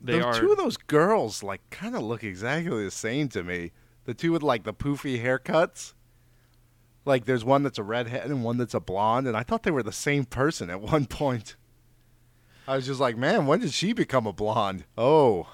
They 0.00 0.18
the 0.18 0.24
are. 0.26 0.38
two 0.40 0.52
of 0.52 0.56
those 0.58 0.76
girls 0.78 1.42
like 1.42 1.68
kind 1.70 1.94
of 1.94 2.02
look 2.02 2.22
exactly 2.24 2.84
the 2.84 2.90
same 2.90 3.28
to 3.30 3.42
me. 3.42 3.72
The 4.04 4.14
two 4.14 4.32
with 4.32 4.42
like 4.42 4.64
the 4.64 4.72
poofy 4.72 5.22
haircuts. 5.22 5.92
Like 7.04 7.24
there's 7.26 7.44
one 7.44 7.62
that's 7.62 7.78
a 7.78 7.82
redhead 7.82 8.26
and 8.30 8.42
one 8.42 8.56
that's 8.56 8.74
a 8.74 8.80
blonde, 8.80 9.26
and 9.26 9.36
I 9.36 9.42
thought 9.42 9.62
they 9.64 9.70
were 9.70 9.82
the 9.82 9.92
same 9.92 10.24
person 10.24 10.70
at 10.70 10.80
one 10.80 11.04
point. 11.06 11.56
I 12.68 12.76
was 12.76 12.86
just 12.86 13.00
like, 13.00 13.16
man, 13.16 13.46
when 13.46 13.60
did 13.60 13.72
she 13.72 13.92
become 13.92 14.26
a 14.26 14.32
blonde? 14.32 14.84
Oh, 14.98 15.48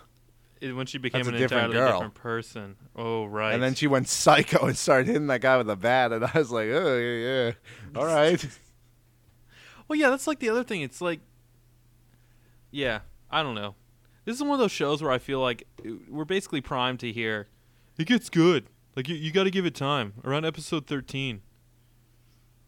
it- 0.60 0.72
when 0.72 0.86
she 0.86 0.98
became 0.98 1.26
a 1.26 1.28
an 1.30 1.34
different 1.36 1.72
entirely 1.72 1.74
girl. 1.74 1.92
different 1.92 2.14
person. 2.14 2.76
Oh 2.94 3.24
right. 3.26 3.52
and 3.52 3.62
then 3.62 3.74
she 3.74 3.86
went 3.86 4.08
psycho 4.08 4.66
and 4.66 4.76
started 4.76 5.06
hitting 5.08 5.26
that 5.26 5.40
guy 5.40 5.56
with 5.58 5.68
a 5.68 5.76
bat, 5.76 6.12
and 6.12 6.24
I 6.34 6.38
was 6.38 6.50
like, 6.50 6.68
oh 6.70 6.96
yeah, 6.98 7.46
yeah, 7.46 7.52
all 8.00 8.06
right. 8.06 8.44
Well, 9.88 9.98
yeah, 9.98 10.08
that's 10.08 10.26
like 10.26 10.38
the 10.38 10.48
other 10.48 10.64
thing. 10.64 10.80
It's 10.80 11.02
like, 11.02 11.20
yeah, 12.70 13.00
I 13.30 13.42
don't 13.42 13.54
know. 13.54 13.74
This 14.24 14.36
is 14.36 14.42
one 14.42 14.52
of 14.52 14.58
those 14.58 14.72
shows 14.72 15.02
where 15.02 15.10
I 15.12 15.18
feel 15.18 15.40
like 15.40 15.66
uh, 15.84 15.90
we're 16.08 16.24
basically 16.24 16.60
primed 16.62 17.00
to 17.00 17.12
hear 17.12 17.48
it 17.98 18.06
gets 18.06 18.30
good. 18.30 18.66
Like 18.96 19.08
you, 19.08 19.16
you 19.16 19.32
got 19.32 19.44
to 19.44 19.50
give 19.50 19.66
it 19.66 19.74
time. 19.74 20.14
Around 20.24 20.46
episode 20.46 20.86
thirteen. 20.86 21.42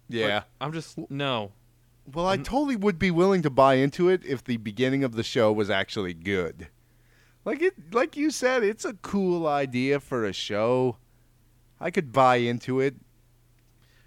Yeah. 0.09 0.35
Like, 0.35 0.45
I'm 0.61 0.73
just 0.73 0.99
no. 1.09 1.53
Well, 2.13 2.27
I 2.27 2.37
mm. 2.37 2.45
totally 2.45 2.77
would 2.77 2.99
be 2.99 3.11
willing 3.11 3.43
to 3.43 3.51
buy 3.51 3.75
into 3.75 4.09
it 4.09 4.25
if 4.25 4.45
the 4.45 4.59
beginning 4.59 5.05
of 5.05 5.15
the 5.15 5.23
show 5.23 5.53
was 5.53 5.71
actually 5.71 6.15
good. 6.15 6.69
Like 7.45 7.63
it, 7.63 7.93
like 7.93 8.17
you 8.17 8.31
said, 8.31 8.63
it's 8.63 8.85
a 8.85 8.95
cool 8.95 9.47
idea 9.47 10.01
for 10.01 10.25
a 10.25 10.33
show. 10.33 10.97
I 11.81 11.91
could 11.91 12.13
buy 12.13 12.37
into 12.37 12.81
it. 12.81 12.97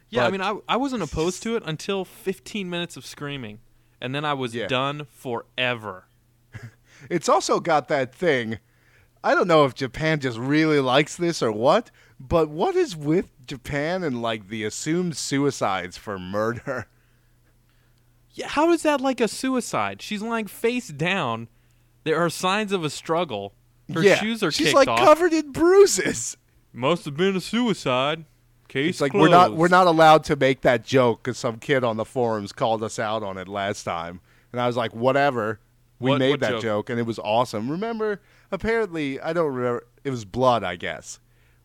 Yeah, 0.10 0.26
I 0.26 0.32
mean, 0.32 0.42
I 0.42 0.58
I 0.68 0.78
wasn't 0.78 1.04
opposed 1.04 1.44
to 1.44 1.56
it 1.56 1.64
until 1.66 2.06
15 2.06 2.70
minutes 2.70 2.98
of 2.98 3.06
screaming, 3.06 3.60
and 4.00 4.16
then 4.16 4.24
I 4.24 4.34
was 4.34 4.56
Yeah. 4.56 4.68
done 4.68 5.06
forever. 5.10 6.08
It's 7.12 7.30
also 7.30 7.60
got 7.60 7.90
that 7.90 8.16
thing. 8.16 8.58
I 9.24 9.36
don't 9.36 9.48
know 9.48 9.66
if 9.66 9.76
Japan 9.76 10.20
just 10.20 10.40
really 10.40 10.80
likes 10.80 11.16
this 11.16 11.44
or 11.44 11.52
what, 11.52 11.92
but 12.20 12.50
what 12.50 12.76
is 12.76 12.96
with 12.96 13.46
Japan 13.46 14.04
and 14.04 14.20
like 14.20 14.48
the 14.48 14.64
assumed 14.64 15.16
suicides 15.16 15.98
for 15.98 16.18
murder? 16.18 16.88
How 18.46 18.72
is 18.72 18.84
that 18.84 19.02
like 19.02 19.20
a 19.22 19.28
suicide? 19.28 20.02
She's 20.02 20.22
lying 20.22 20.48
face 20.48 20.90
down. 20.90 21.48
There 22.04 22.18
are 22.24 22.30
signs 22.30 22.72
of 22.72 22.84
a 22.84 22.90
struggle. 22.90 23.54
Her 23.94 24.02
yeah, 24.04 24.16
shoes 24.16 24.44
are 24.44 24.52
she's 24.52 24.74
like 24.74 24.88
off. 24.88 25.00
covered 25.00 25.34
in 25.34 25.52
bruises. 25.52 26.38
Must 26.74 27.06
have 27.06 27.16
been 27.18 27.36
a 27.36 27.42
suicide. 27.42 28.26
Case 28.68 28.96
It's 28.96 29.02
like 29.02 29.12
closed. 29.14 29.22
we're 29.22 29.30
not 29.36 29.56
we're 29.56 29.68
not 29.70 29.88
allowed 29.88 30.26
to 30.26 30.36
make 30.36 30.62
that 30.62 30.84
joke 30.84 31.24
because 31.24 31.38
some 31.38 31.58
kid 31.58 31.86
on 31.86 31.96
the 31.96 32.04
forums 32.04 32.52
called 32.52 32.84
us 32.84 33.00
out 33.00 33.24
on 33.24 33.38
it 33.38 33.48
last 33.48 33.84
time, 33.84 34.20
and 34.52 34.60
I 34.62 34.68
was 34.68 34.76
like, 34.76 34.94
whatever. 34.94 35.60
We 36.00 36.12
What- 36.12 36.20
made 36.20 36.32
what 36.32 36.40
that 36.42 36.50
joke? 36.52 36.62
joke 36.62 36.90
and 36.92 37.00
it 37.00 37.04
was 37.08 37.18
awesome. 37.20 37.72
Remember? 37.72 38.22
Apparently, 38.52 39.20
I 39.22 39.32
don't 39.34 39.54
remember. 39.54 39.88
It 40.04 40.10
was 40.12 40.26
blood, 40.26 40.64
I 40.64 40.76
guess, 40.76 41.20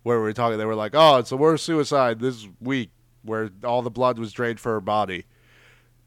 where 0.04 0.18
we 0.18 0.22
were 0.22 0.32
talking. 0.32 0.58
They 0.58 0.64
were 0.64 0.74
like, 0.76 0.92
"Oh, 0.94 1.16
it's 1.18 1.30
the 1.30 1.36
worst 1.36 1.64
suicide 1.66 2.20
this 2.20 2.46
week, 2.60 2.90
where 3.22 3.50
all 3.64 3.82
the 3.82 3.90
blood 3.90 4.18
was 4.18 4.32
drained 4.32 4.60
for 4.60 4.72
her 4.72 4.80
body." 4.80 5.24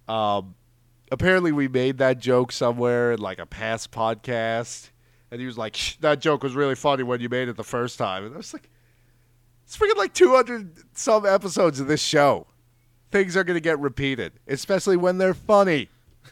Um, 0.07 0.55
apparently, 1.11 1.51
we 1.51 1.67
made 1.67 1.97
that 1.99 2.19
joke 2.19 2.51
somewhere 2.51 3.11
in 3.13 3.19
like 3.19 3.39
a 3.39 3.45
past 3.45 3.91
podcast, 3.91 4.89
and 5.31 5.39
he 5.41 5.47
was 5.47 5.57
like, 5.57 5.75
"Shh, 5.75 5.95
"That 5.97 6.19
joke 6.21 6.43
was 6.43 6.53
really 6.55 6.75
funny 6.75 7.03
when 7.03 7.19
you 7.21 7.29
made 7.29 7.47
it 7.49 7.57
the 7.57 7.63
first 7.63 7.97
time," 7.97 8.25
and 8.25 8.33
I 8.33 8.37
was 8.37 8.53
like. 8.53 8.69
It's 9.67 9.75
freaking 9.75 9.97
like 9.97 10.13
200 10.13 10.83
some 10.95 11.25
episodes 11.25 11.79
of 11.79 11.87
this 11.87 11.99
show. 11.99 12.45
Things 13.09 13.35
are 13.35 13.43
going 13.43 13.55
to 13.55 13.59
get 13.61 13.79
repeated, 13.79 14.33
especially 14.47 14.95
when 14.95 15.17
they're 15.17 15.33
funny 15.33 15.89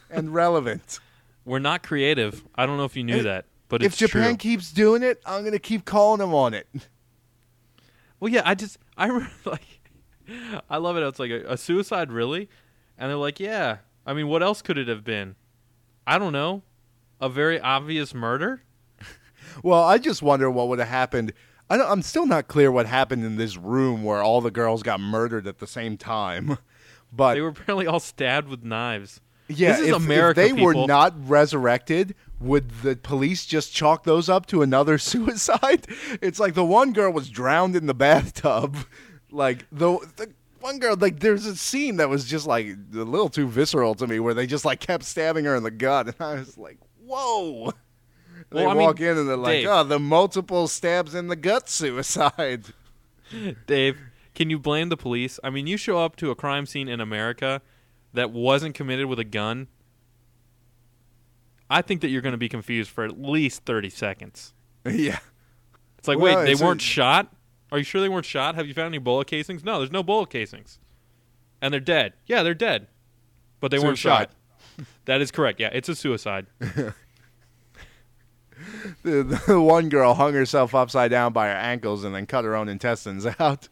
and 0.08 0.32
relevant. 0.32 1.00
We're 1.44 1.58
not 1.58 1.82
creative. 1.82 2.44
I 2.54 2.64
don't 2.64 2.76
know 2.76 2.84
if 2.84 2.94
you 2.94 3.02
knew 3.02 3.16
If- 3.16 3.24
that, 3.24 3.46
but 3.68 3.82
if 3.82 3.96
Japan 3.96 4.28
true. 4.28 4.36
keeps 4.36 4.70
doing 4.70 5.02
it, 5.02 5.20
I'm 5.26 5.40
going 5.40 5.50
to 5.52 5.58
keep 5.58 5.84
calling 5.84 6.20
them 6.20 6.32
on 6.32 6.54
it. 6.54 6.68
Well, 8.20 8.32
yeah, 8.32 8.42
I 8.44 8.54
just 8.54 8.78
I 8.96 9.06
remember 9.08 9.32
like 9.44 9.90
I 10.70 10.76
love 10.76 10.96
it. 10.96 11.02
It's 11.02 11.18
like 11.18 11.32
a, 11.32 11.44
a 11.54 11.56
suicide, 11.56 12.12
really, 12.12 12.48
and 12.98 13.10
they're 13.10 13.16
like, 13.16 13.40
yeah. 13.40 13.78
I 14.06 14.12
mean, 14.12 14.28
what 14.28 14.42
else 14.42 14.62
could 14.62 14.78
it 14.78 14.88
have 14.88 15.04
been? 15.04 15.36
I 16.06 16.18
don't 16.18 16.32
know. 16.32 16.62
A 17.20 17.28
very 17.28 17.60
obvious 17.60 18.14
murder. 18.14 18.62
Well, 19.62 19.82
I 19.84 19.98
just 19.98 20.20
wonder 20.22 20.50
what 20.50 20.68
would 20.68 20.78
have 20.80 20.88
happened. 20.88 21.32
I 21.70 21.76
don't, 21.76 21.88
I'm 21.88 22.02
still 22.02 22.26
not 22.26 22.48
clear 22.48 22.72
what 22.72 22.86
happened 22.86 23.24
in 23.24 23.36
this 23.36 23.56
room 23.56 24.02
where 24.02 24.20
all 24.22 24.40
the 24.40 24.50
girls 24.50 24.82
got 24.82 24.98
murdered 25.00 25.46
at 25.46 25.58
the 25.58 25.66
same 25.66 25.96
time. 25.96 26.58
But 27.12 27.34
They 27.34 27.40
were 27.40 27.48
apparently 27.48 27.86
all 27.86 28.00
stabbed 28.00 28.48
with 28.48 28.64
knives. 28.64 29.20
yeah, 29.46 29.72
this 29.72 29.80
is 29.82 29.88
if, 29.90 29.96
America, 29.96 30.42
if 30.42 30.56
they 30.56 30.60
were 30.60 30.74
not 30.74 31.14
resurrected, 31.28 32.16
would 32.40 32.68
the 32.82 32.96
police 32.96 33.46
just 33.46 33.72
chalk 33.72 34.02
those 34.02 34.28
up 34.28 34.46
to 34.46 34.62
another 34.62 34.98
suicide? 35.12 35.86
It's 36.20 36.40
like 36.40 36.54
the 36.54 36.64
one 36.64 36.92
girl 36.92 37.12
was 37.12 37.28
drowned 37.30 37.76
in 37.76 37.86
the 37.86 37.94
bathtub. 37.94 38.76
Like 39.30 39.66
the 39.70 39.98
the 40.16 40.32
one 40.64 40.78
girl, 40.78 40.96
like 40.96 41.20
there's 41.20 41.44
a 41.44 41.54
scene 41.56 41.96
that 41.96 42.08
was 42.08 42.24
just 42.24 42.46
like 42.46 42.66
a 42.66 42.96
little 42.96 43.28
too 43.28 43.46
visceral 43.46 43.94
to 43.96 44.06
me, 44.06 44.18
where 44.18 44.32
they 44.32 44.46
just 44.46 44.64
like 44.64 44.80
kept 44.80 45.04
stabbing 45.04 45.44
her 45.44 45.54
in 45.54 45.62
the 45.62 45.70
gut, 45.70 46.06
and 46.18 46.20
I 46.20 46.34
was 46.36 46.56
like, 46.56 46.78
whoa. 47.04 47.66
And 47.66 47.74
they 48.50 48.62
Well, 48.64 48.70
I 48.70 48.74
mean, 48.74 48.82
walk 48.84 49.00
in 49.00 49.18
and 49.18 49.28
they're 49.28 49.36
like, 49.36 49.52
Dave. 49.60 49.68
"Oh, 49.68 49.84
the 49.84 49.98
multiple 49.98 50.66
stabs 50.68 51.14
in 51.14 51.28
the 51.28 51.36
gut 51.36 51.68
suicide." 51.68 52.64
Dave, 53.66 53.98
can 54.34 54.48
you 54.48 54.58
blame 54.58 54.88
the 54.88 54.96
police? 54.96 55.38
I 55.44 55.50
mean, 55.50 55.66
you 55.66 55.76
show 55.76 55.98
up 55.98 56.16
to 56.16 56.30
a 56.30 56.34
crime 56.34 56.64
scene 56.66 56.88
in 56.88 57.00
America 57.00 57.60
that 58.14 58.30
wasn't 58.30 58.74
committed 58.74 59.06
with 59.06 59.18
a 59.18 59.24
gun. 59.24 59.68
I 61.68 61.82
think 61.82 62.00
that 62.02 62.08
you're 62.08 62.22
going 62.22 62.32
to 62.32 62.38
be 62.38 62.48
confused 62.48 62.90
for 62.90 63.04
at 63.04 63.20
least 63.20 63.64
30 63.64 63.90
seconds. 63.90 64.52
yeah, 64.86 65.18
It's 65.98 66.06
like, 66.06 66.18
Well, 66.18 66.36
wait, 66.44 66.44
they 66.54 66.62
a- 66.62 66.64
weren't 66.64 66.80
shot? 66.82 67.32
Are 67.74 67.78
you 67.78 67.82
sure 67.82 68.00
they 68.00 68.08
weren't 68.08 68.24
shot? 68.24 68.54
Have 68.54 68.68
you 68.68 68.72
found 68.72 68.86
any 68.86 68.98
bullet 68.98 69.26
casings? 69.26 69.64
No, 69.64 69.78
there's 69.78 69.90
no 69.90 70.04
bullet 70.04 70.30
casings. 70.30 70.78
And 71.60 71.74
they're 71.74 71.80
dead. 71.80 72.12
Yeah, 72.24 72.44
they're 72.44 72.54
dead. 72.54 72.86
But 73.58 73.72
they 73.72 73.80
weren't 73.80 73.98
shot. 73.98 74.30
That 75.06 75.20
is 75.20 75.32
correct. 75.32 75.58
Yeah, 75.58 75.70
it's 75.72 75.88
a 75.88 75.96
suicide. 75.96 76.46
the, 76.60 76.94
the 79.02 79.60
one 79.60 79.88
girl 79.88 80.14
hung 80.14 80.34
herself 80.34 80.72
upside 80.72 81.10
down 81.10 81.32
by 81.32 81.48
her 81.48 81.56
ankles 81.56 82.04
and 82.04 82.14
then 82.14 82.26
cut 82.26 82.44
her 82.44 82.54
own 82.54 82.68
intestines 82.68 83.26
out. 83.40 83.68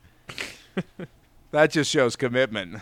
that 1.53 1.71
just 1.71 1.89
shows 1.89 2.17
commitment. 2.17 2.81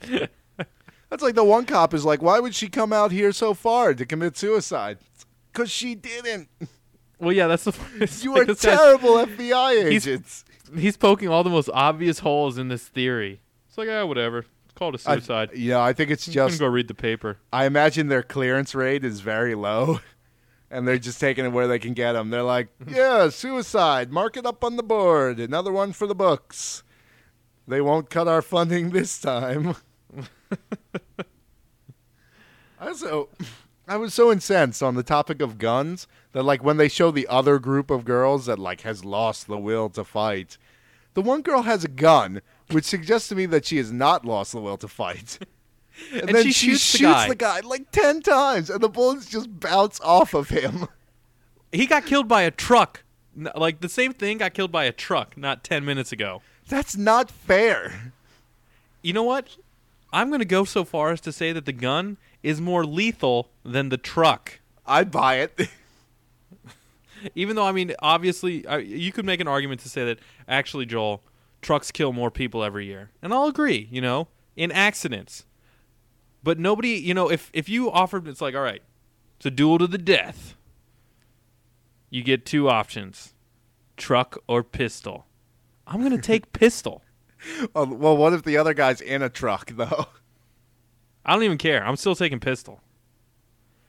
That's 0.00 1.22
like 1.22 1.34
the 1.34 1.44
one 1.44 1.66
cop 1.66 1.92
is 1.92 2.06
like, 2.06 2.22
why 2.22 2.40
would 2.40 2.54
she 2.54 2.68
come 2.68 2.94
out 2.94 3.12
here 3.12 3.32
so 3.32 3.52
far 3.52 3.92
to 3.92 4.06
commit 4.06 4.38
suicide? 4.38 4.96
Because 5.52 5.70
she 5.70 5.94
didn't. 5.94 6.48
Well, 7.18 7.32
yeah, 7.32 7.46
that's 7.48 7.64
the 7.64 7.74
it's 8.00 8.22
You 8.24 8.36
are 8.36 8.44
this 8.44 8.62
guy's- 8.62 8.78
terrible 8.78 9.14
FBI 9.14 9.88
he's- 9.90 10.06
agents. 10.06 10.44
He's 10.76 10.96
poking 10.98 11.28
all 11.30 11.42
the 11.44 11.50
most 11.50 11.70
obvious 11.72 12.18
holes 12.18 12.58
in 12.58 12.68
this 12.68 12.86
theory. 12.86 13.40
It's 13.68 13.78
like, 13.78 13.88
ah, 13.90 14.04
whatever. 14.04 14.40
It's 14.40 14.74
called 14.74 14.94
a 14.96 14.98
I, 15.10 15.14
suicide. 15.14 15.50
you 15.54 15.70
know, 15.70 15.80
I 15.80 15.94
think 15.94 16.10
it's 16.10 16.28
I'm 16.28 16.34
gonna 16.34 16.48
just. 16.50 16.60
go 16.60 16.66
read 16.66 16.88
the 16.88 16.94
paper. 16.94 17.38
I 17.52 17.64
imagine 17.64 18.08
their 18.08 18.22
clearance 18.22 18.74
rate 18.74 19.02
is 19.02 19.20
very 19.20 19.54
low, 19.54 20.00
and 20.70 20.86
they're 20.86 20.98
just 20.98 21.20
taking 21.20 21.46
it 21.46 21.52
where 21.52 21.66
they 21.66 21.78
can 21.78 21.94
get 21.94 22.12
them. 22.12 22.28
They're 22.28 22.42
like, 22.42 22.68
"Yeah, 22.86 23.30
suicide. 23.30 24.12
Mark 24.12 24.36
it 24.36 24.44
up 24.44 24.62
on 24.62 24.76
the 24.76 24.82
board. 24.82 25.40
Another 25.40 25.72
one 25.72 25.92
for 25.94 26.06
the 26.06 26.14
books." 26.14 26.82
They 27.66 27.80
won't 27.80 28.10
cut 28.10 28.28
our 28.28 28.42
funding 28.42 28.90
this 28.90 29.18
time. 29.20 29.74
also, 32.80 33.28
I 33.86 33.96
was 33.96 34.14
so 34.14 34.30
incensed 34.30 34.82
on 34.82 34.94
the 34.94 35.02
topic 35.02 35.40
of 35.42 35.58
guns 35.58 36.06
that, 36.32 36.42
like, 36.44 36.62
when 36.62 36.76
they 36.76 36.88
show 36.88 37.10
the 37.10 37.26
other 37.28 37.58
group 37.58 37.90
of 37.90 38.04
girls 38.04 38.46
that 38.46 38.58
like 38.58 38.82
has 38.82 39.04
lost 39.04 39.46
the 39.46 39.58
will 39.58 39.88
to 39.90 40.04
fight, 40.04 40.58
the 41.14 41.22
one 41.22 41.42
girl 41.42 41.62
has 41.62 41.84
a 41.84 41.88
gun, 41.88 42.40
which 42.70 42.84
suggests 42.84 43.28
to 43.30 43.34
me 43.34 43.46
that 43.46 43.64
she 43.64 43.78
has 43.78 43.90
not 43.92 44.24
lost 44.24 44.52
the 44.52 44.60
will 44.60 44.76
to 44.78 44.88
fight. 44.88 45.38
And, 46.12 46.28
And 46.28 46.28
then 46.36 46.44
she 46.44 46.52
she, 46.52 46.70
shoots 46.76 46.92
the 46.92 46.98
guy. 47.02 47.28
the 47.28 47.34
guy 47.34 47.60
like 47.60 47.90
ten 47.90 48.22
times, 48.22 48.70
and 48.70 48.80
the 48.80 48.88
bullets 48.88 49.28
just 49.28 49.58
bounce 49.58 50.00
off 50.00 50.32
of 50.32 50.48
him. 50.48 50.86
He 51.72 51.86
got 51.86 52.06
killed 52.06 52.28
by 52.28 52.42
a 52.42 52.52
truck. 52.52 53.02
Like 53.34 53.80
the 53.80 53.88
same 53.88 54.12
thing 54.12 54.38
got 54.38 54.54
killed 54.54 54.70
by 54.70 54.84
a 54.84 54.92
truck 54.92 55.36
not 55.36 55.64
10 55.64 55.84
minutes 55.84 56.12
ago. 56.12 56.40
That's 56.68 56.96
not 56.96 57.32
fair. 57.32 58.12
You 59.02 59.12
know 59.12 59.24
what? 59.24 59.56
I'm 60.12 60.28
going 60.28 60.38
to 60.38 60.44
go 60.44 60.62
so 60.64 60.84
far 60.84 61.10
as 61.10 61.20
to 61.22 61.32
say 61.32 61.52
that 61.52 61.66
the 61.66 61.72
gun 61.72 62.16
is 62.44 62.60
more 62.60 62.84
lethal 62.86 63.48
than 63.64 63.88
the 63.88 63.98
truck. 63.98 64.60
I'd 64.86 65.10
buy 65.10 65.36
it. 65.40 65.58
Even 67.34 67.56
though, 67.56 67.66
I 67.66 67.72
mean, 67.72 67.94
obviously, 68.00 68.66
uh, 68.66 68.76
you 68.78 69.12
could 69.12 69.24
make 69.24 69.40
an 69.40 69.48
argument 69.48 69.80
to 69.82 69.88
say 69.88 70.04
that 70.04 70.18
actually, 70.46 70.86
Joel, 70.86 71.22
trucks 71.62 71.90
kill 71.90 72.12
more 72.12 72.30
people 72.30 72.62
every 72.62 72.86
year. 72.86 73.10
And 73.22 73.32
I'll 73.32 73.46
agree, 73.46 73.88
you 73.90 74.00
know, 74.00 74.28
in 74.56 74.72
accidents. 74.72 75.44
But 76.42 76.58
nobody, 76.58 76.90
you 76.90 77.14
know, 77.14 77.30
if, 77.30 77.50
if 77.52 77.68
you 77.68 77.90
offered, 77.90 78.28
it's 78.28 78.40
like, 78.40 78.54
all 78.54 78.62
right, 78.62 78.82
it's 79.36 79.46
a 79.46 79.50
duel 79.50 79.78
to 79.78 79.86
the 79.86 79.98
death. 79.98 80.56
You 82.10 82.22
get 82.22 82.46
two 82.46 82.68
options 82.68 83.34
truck 83.96 84.38
or 84.46 84.62
pistol. 84.62 85.26
I'm 85.86 86.00
going 86.00 86.12
to 86.12 86.18
take 86.18 86.52
pistol. 86.52 87.02
Oh, 87.74 87.84
well, 87.86 88.16
what 88.16 88.32
if 88.32 88.42
the 88.42 88.56
other 88.56 88.74
guy's 88.74 89.00
in 89.00 89.22
a 89.22 89.28
truck 89.28 89.70
though? 89.76 90.06
I 91.24 91.34
don't 91.34 91.42
even 91.42 91.58
care. 91.58 91.84
I'm 91.84 91.96
still 91.96 92.14
taking 92.14 92.40
pistol. 92.40 92.80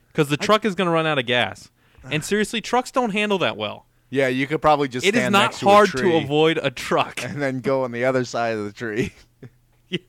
Because 0.08 0.30
the 0.30 0.38
truck 0.38 0.66
is 0.66 0.76
going 0.76 0.88
to 0.88 0.92
run 0.92 1.06
out 1.06 1.20
of 1.20 1.26
gas. 1.26 1.70
And 2.04 2.24
seriously, 2.24 2.62
trucks 2.62 2.92
don't 2.92 3.12
handle 3.12 3.38
that 3.40 3.58
well. 3.58 3.86
Yeah, 4.10 4.28
you 4.28 4.48
could 4.48 4.62
probably 4.62 4.88
just 4.88 5.06
It 5.06 5.14
is 5.16 5.20
stand 5.22 5.34
not 5.34 5.44
next 5.52 5.62
hard 5.62 5.90
to, 5.90 5.98
a 5.98 6.02
to 6.02 6.08
tree 6.10 6.24
avoid 6.24 6.60
a 6.62 6.72
truck. 6.72 7.24
and 7.28 7.42
then 7.42 7.60
go 7.60 7.84
on 7.84 7.92
the 7.92 8.06
other 8.06 8.26
side 8.26 8.58
of 8.58 8.66
the 8.66 8.72
tree. 8.72 9.14
you 9.90 10.00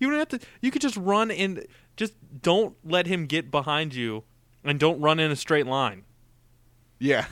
don't 0.00 0.14
have 0.14 0.28
to. 0.28 0.40
You 0.60 0.70
could 0.70 0.82
just 0.82 0.96
run 0.96 1.30
and 1.30 1.66
just 1.96 2.14
don't 2.42 2.74
let 2.84 3.06
him 3.06 3.26
get 3.26 3.50
behind 3.50 3.94
you, 3.94 4.24
and 4.64 4.78
don't 4.80 5.00
run 5.00 5.20
in 5.20 5.30
a 5.30 5.36
straight 5.36 5.66
line. 5.66 6.04
Yeah. 6.98 7.26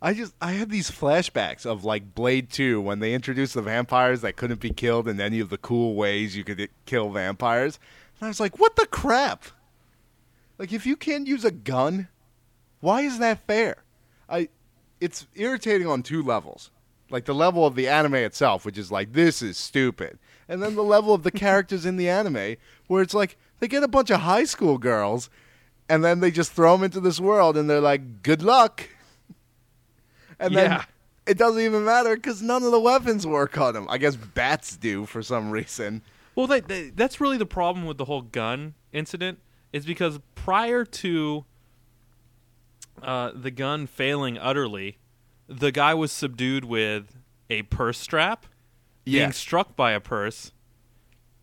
I 0.00 0.14
just 0.14 0.34
I 0.40 0.52
had 0.52 0.68
these 0.70 0.90
flashbacks 0.90 1.64
of 1.64 1.84
like 1.84 2.14
Blade 2.14 2.50
2 2.50 2.80
when 2.80 2.98
they 2.98 3.14
introduced 3.14 3.54
the 3.54 3.62
vampires 3.62 4.20
that 4.22 4.36
couldn't 4.36 4.60
be 4.60 4.70
killed 4.70 5.06
in 5.06 5.20
any 5.20 5.38
of 5.38 5.48
the 5.48 5.58
cool 5.58 5.94
ways 5.94 6.36
you 6.36 6.42
could 6.44 6.60
i- 6.60 6.68
kill 6.86 7.10
vampires. 7.10 7.78
And 8.18 8.26
I 8.26 8.28
was 8.28 8.40
like, 8.40 8.58
"What 8.58 8.74
the 8.76 8.86
crap?" 8.86 9.44
Like 10.58 10.72
if 10.72 10.86
you 10.86 10.96
can't 10.96 11.26
use 11.28 11.44
a 11.44 11.52
gun, 11.52 12.08
why 12.82 13.00
is 13.00 13.18
that 13.20 13.46
fair? 13.46 13.76
I 14.28 14.48
it's 15.00 15.26
irritating 15.34 15.86
on 15.86 16.02
two 16.02 16.22
levels. 16.22 16.70
Like 17.10 17.24
the 17.24 17.34
level 17.34 17.66
of 17.66 17.74
the 17.74 17.88
anime 17.88 18.14
itself, 18.16 18.64
which 18.64 18.76
is 18.76 18.90
like 18.92 19.12
this 19.14 19.40
is 19.40 19.56
stupid. 19.56 20.18
And 20.48 20.62
then 20.62 20.74
the 20.74 20.82
level 20.84 21.14
of 21.14 21.22
the 21.22 21.30
characters 21.44 21.86
in 21.86 21.96
the 21.96 22.08
anime 22.08 22.56
where 22.88 23.02
it's 23.02 23.14
like 23.14 23.36
they 23.60 23.68
get 23.68 23.82
a 23.82 23.88
bunch 23.88 24.10
of 24.10 24.20
high 24.20 24.44
school 24.44 24.76
girls 24.78 25.30
and 25.88 26.04
then 26.04 26.20
they 26.20 26.30
just 26.30 26.52
throw 26.52 26.72
them 26.76 26.84
into 26.84 27.00
this 27.00 27.20
world 27.20 27.56
and 27.56 27.70
they're 27.70 27.80
like 27.80 28.22
good 28.22 28.42
luck. 28.42 28.88
And 30.38 30.54
then 30.56 30.70
Yeah. 30.70 30.84
it 31.26 31.38
doesn't 31.38 31.60
even 31.60 31.84
matter 31.84 32.16
cuz 32.16 32.42
none 32.42 32.62
of 32.62 32.72
the 32.72 32.80
weapons 32.80 33.26
work 33.26 33.56
on 33.58 33.74
them. 33.74 33.86
I 33.88 33.98
guess 33.98 34.16
bats 34.16 34.76
do 34.76 35.06
for 35.06 35.22
some 35.22 35.50
reason. 35.50 36.02
Well, 36.34 36.46
they, 36.46 36.60
they, 36.60 36.90
that's 36.90 37.20
really 37.20 37.36
the 37.36 37.46
problem 37.46 37.84
with 37.86 37.98
the 37.98 38.06
whole 38.06 38.22
gun 38.22 38.74
incident 38.92 39.38
is 39.72 39.84
because 39.84 40.18
prior 40.34 40.84
to 40.86 41.44
uh, 43.00 43.32
the 43.34 43.50
gun 43.50 43.86
failing 43.86 44.38
utterly, 44.38 44.98
the 45.48 45.72
guy 45.72 45.94
was 45.94 46.12
subdued 46.12 46.64
with 46.64 47.16
a 47.48 47.62
purse 47.62 47.98
strap, 47.98 48.46
being 49.04 49.32
struck 49.32 49.76
by 49.76 49.92
a 49.92 50.00
purse, 50.00 50.52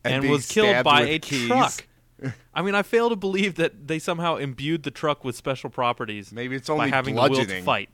and, 0.03 0.21
being 0.21 0.31
was 0.31 0.47
killed 0.47 0.83
by 0.83 1.01
a 1.01 1.19
keys. 1.19 1.47
truck. 1.47 1.85
I 2.53 2.61
mean, 2.61 2.75
I 2.75 2.83
fail 2.83 3.09
to 3.09 3.15
believe 3.15 3.55
that 3.55 3.87
they 3.87 3.99
somehow 3.99 4.35
imbued 4.35 4.83
the 4.83 4.91
truck 4.91 5.23
with 5.23 5.37
special 5.37 5.69
properties 5.69 6.33
Maybe 6.33 6.55
it's 6.55 6.67
by 6.67 6.73
only 6.73 6.89
having 6.89 7.15
the 7.15 7.21
will 7.21 7.45
to 7.45 7.61
fight. 7.61 7.89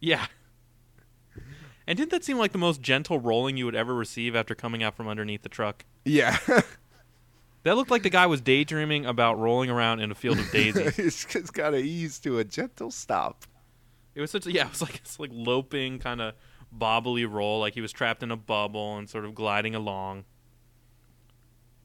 Yeah. 0.00 0.26
And 1.86 1.96
didn't 1.96 2.10
that 2.10 2.24
seem 2.24 2.38
like 2.38 2.52
the 2.52 2.58
most 2.58 2.80
gentle 2.82 3.18
rolling 3.18 3.56
you 3.56 3.64
would 3.64 3.74
ever 3.74 3.94
receive 3.94 4.36
after 4.36 4.54
coming 4.54 4.82
out 4.82 4.94
from 4.94 5.08
underneath 5.08 5.42
the 5.42 5.48
truck? 5.48 5.84
Yeah. 6.04 6.38
That 7.64 7.76
looked 7.76 7.90
like 7.90 8.02
the 8.02 8.10
guy 8.10 8.26
was 8.26 8.40
daydreaming 8.40 9.04
about 9.04 9.38
rolling 9.38 9.68
around 9.70 10.00
in 10.00 10.10
a 10.10 10.14
field 10.14 10.38
of 10.38 10.50
daisies. 10.52 10.98
it's, 10.98 11.34
it's 11.36 11.50
got 11.50 11.70
to 11.70 11.78
ease 11.78 12.18
to 12.20 12.38
a 12.38 12.44
gentle 12.44 12.90
stop. 12.90 13.44
it 14.14 14.20
was 14.20 14.30
such 14.30 14.46
a 14.46 14.52
yeah, 14.52 14.64
it 14.66 14.70
was 14.70 14.82
like 14.82 14.96
it's 14.96 15.18
like 15.18 15.30
loping 15.32 15.98
kind 15.98 16.20
of 16.20 16.34
bobbly 16.76 17.30
roll, 17.30 17.60
like 17.60 17.74
he 17.74 17.80
was 17.80 17.92
trapped 17.92 18.22
in 18.22 18.30
a 18.30 18.36
bubble 18.36 18.96
and 18.96 19.08
sort 19.10 19.24
of 19.24 19.34
gliding 19.34 19.74
along. 19.74 20.24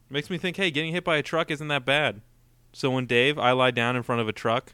Makes 0.09 0.29
me 0.29 0.37
think, 0.37 0.57
hey, 0.57 0.69
getting 0.69 0.93
hit 0.93 1.03
by 1.03 1.17
a 1.17 1.23
truck 1.23 1.49
isn't 1.49 1.67
that 1.69 1.85
bad. 1.85 2.21
So 2.71 2.91
when 2.91 3.05
Dave, 3.05 3.39
I 3.39 3.51
lie 3.51 3.71
down 3.71 3.95
in 3.95 4.03
front 4.03 4.21
of 4.21 4.27
a 4.27 4.33
truck, 4.33 4.73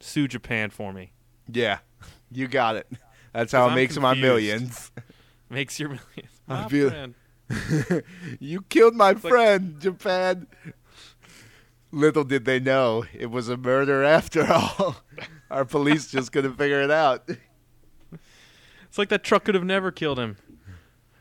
sue 0.00 0.28
Japan 0.28 0.70
for 0.70 0.92
me. 0.92 1.12
Yeah, 1.50 1.78
you 2.30 2.46
got 2.46 2.76
it. 2.76 2.86
That's 3.32 3.52
how 3.52 3.66
it 3.66 3.70
I'm 3.70 3.74
makes 3.74 3.96
my 3.98 4.14
millions. 4.14 4.90
Makes 5.50 5.80
your 5.80 5.88
millions. 5.88 6.40
My 6.46 6.68
feel- 6.68 6.90
friend. 6.90 7.14
you 8.40 8.62
killed 8.62 8.94
my 8.94 9.12
like- 9.12 9.18
friend, 9.18 9.80
Japan. 9.80 10.46
Little 11.90 12.24
did 12.24 12.44
they 12.44 12.60
know 12.60 13.04
it 13.14 13.30
was 13.30 13.48
a 13.48 13.56
murder 13.56 14.04
after 14.04 14.46
all. 14.52 14.96
Our 15.50 15.64
police 15.64 16.10
just 16.10 16.32
couldn't 16.32 16.56
figure 16.56 16.82
it 16.82 16.90
out. 16.90 17.28
It's 18.88 18.98
like 18.98 19.08
that 19.08 19.24
truck 19.24 19.44
could 19.44 19.54
have 19.54 19.64
never 19.64 19.90
killed 19.90 20.18
him. 20.18 20.36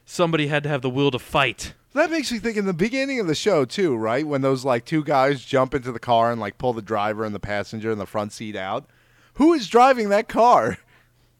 Somebody 0.06 0.48
had 0.48 0.64
to 0.64 0.70
have 0.70 0.82
the 0.82 0.90
will 0.90 1.12
to 1.12 1.20
fight. 1.20 1.74
That 1.94 2.12
makes 2.12 2.32
me 2.32 2.40
think 2.40 2.58
in 2.58 2.66
the 2.66 2.74
beginning 2.74 3.20
of 3.20 3.28
the 3.28 3.36
show 3.36 3.66
too, 3.66 3.96
right? 3.96 4.28
When 4.28 4.42
those 4.42 4.64
like 4.64 4.86
two 4.86 5.04
guys 5.04 5.44
jump 5.44 5.74
into 5.74 5.92
the 5.92 6.00
car 6.00 6.32
and 6.32 6.40
like 6.40 6.58
pull 6.58 6.74
the 6.74 6.82
driver 6.82 7.24
and 7.26 7.34
the 7.34 7.40
passenger 7.40 7.92
in 7.92 7.98
the 7.98 8.06
front 8.06 8.34
seat 8.34 8.56
out. 8.56 8.90
Who 9.36 9.54
is 9.54 9.68
driving 9.68 10.10
that 10.10 10.28
car? 10.28 10.78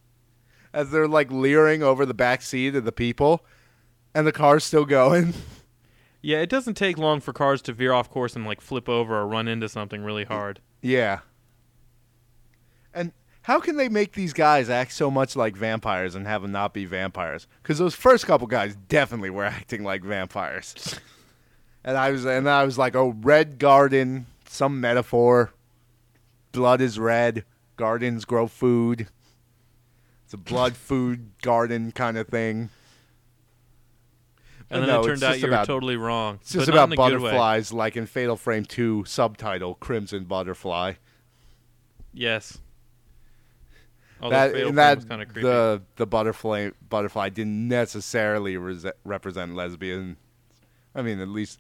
As 0.74 0.92
they're 0.92 1.08
like 1.08 1.32
leering 1.32 1.84
over 1.84 2.06
the 2.06 2.14
back 2.14 2.42
seat 2.42 2.76
of 2.76 2.86
the 2.86 2.92
people 2.92 3.46
and 4.14 4.26
the 4.26 4.32
car's 4.32 4.64
still 4.64 4.86
going. 4.86 5.34
Yeah, 6.22 6.42
it 6.42 6.50
doesn't 6.50 6.74
take 6.74 6.98
long 6.98 7.22
for 7.22 7.32
cars 7.32 7.62
to 7.62 7.74
veer 7.74 7.94
off 7.94 8.10
course 8.10 8.36
and 8.36 8.46
like 8.46 8.60
flip 8.60 8.90
over 8.90 9.16
or 9.18 9.28
run 9.28 9.48
into 9.48 9.70
something 9.70 10.04
really 10.04 10.26
hard. 10.26 10.60
Yeah. 10.82 11.20
And 12.94 13.14
how 13.44 13.60
can 13.60 13.78
they 13.78 13.88
make 13.88 14.14
these 14.14 14.34
guys 14.34 14.70
act 14.70 14.92
so 14.92 15.10
much 15.10 15.36
like 15.36 15.56
vampires 15.56 16.16
and 16.16 16.28
have 16.28 16.42
them 16.42 16.52
not 16.52 16.74
be 16.74 16.86
vampires? 16.86 17.48
Because 17.62 17.78
those 17.78 17.96
first 17.96 18.26
couple 18.26 18.48
guys 18.48 18.76
definitely 18.90 19.30
were 19.30 19.44
acting 19.46 19.84
like 19.84 20.04
vampires. 20.04 21.00
and 21.84 21.96
I 21.96 22.12
was 22.12 22.26
and 22.26 22.50
I 22.50 22.66
was 22.66 22.78
like, 22.78 22.96
oh, 22.96 23.16
red 23.22 23.60
garden, 23.60 24.26
some 24.50 24.82
metaphor. 24.82 25.54
Blood 26.52 26.82
is 26.82 27.00
red. 27.00 27.46
Gardens 27.78 28.26
grow 28.26 28.48
food. 28.48 29.08
It's 30.26 30.34
a 30.34 30.38
blood 30.38 30.76
food 30.76 31.32
garden 31.42 31.94
kind 31.94 32.18
of 32.18 32.28
thing. 32.28 32.70
And 34.70 34.82
then 34.82 34.90
no, 34.90 35.02
it 35.02 35.06
turned 35.06 35.24
out 35.24 35.40
you 35.40 35.50
were 35.50 35.64
totally 35.66 35.96
wrong. 35.96 36.40
It's 36.42 36.52
just 36.52 36.68
about 36.68 36.90
in 36.90 36.94
a 36.94 36.96
good 36.98 37.22
way. 37.22 37.32
butterflies, 37.32 37.72
like 37.72 37.96
in 37.96 38.06
Fatal 38.06 38.36
Frame 38.36 38.66
2, 38.66 39.06
subtitle 39.06 39.76
Crimson 39.76 40.26
Butterfly. 40.26 40.94
Yes. 42.14 42.58
Although 44.22 44.36
that 44.36 44.52
Fatal 44.52 44.70
and 44.70 44.78
that 44.78 44.98
was 44.98 45.06
kind 45.06 45.22
of 45.22 45.28
creepy. 45.30 45.48
the 45.48 45.82
the 45.96 46.08
butterfly 46.08 46.72
butterfly 46.90 47.30
didn't 47.30 47.68
necessarily 47.68 48.58
rese- 48.58 48.92
represent 49.06 49.54
lesbian. 49.56 50.18
I 50.96 51.02
mean, 51.04 51.20
at 51.20 51.28
least 51.30 51.60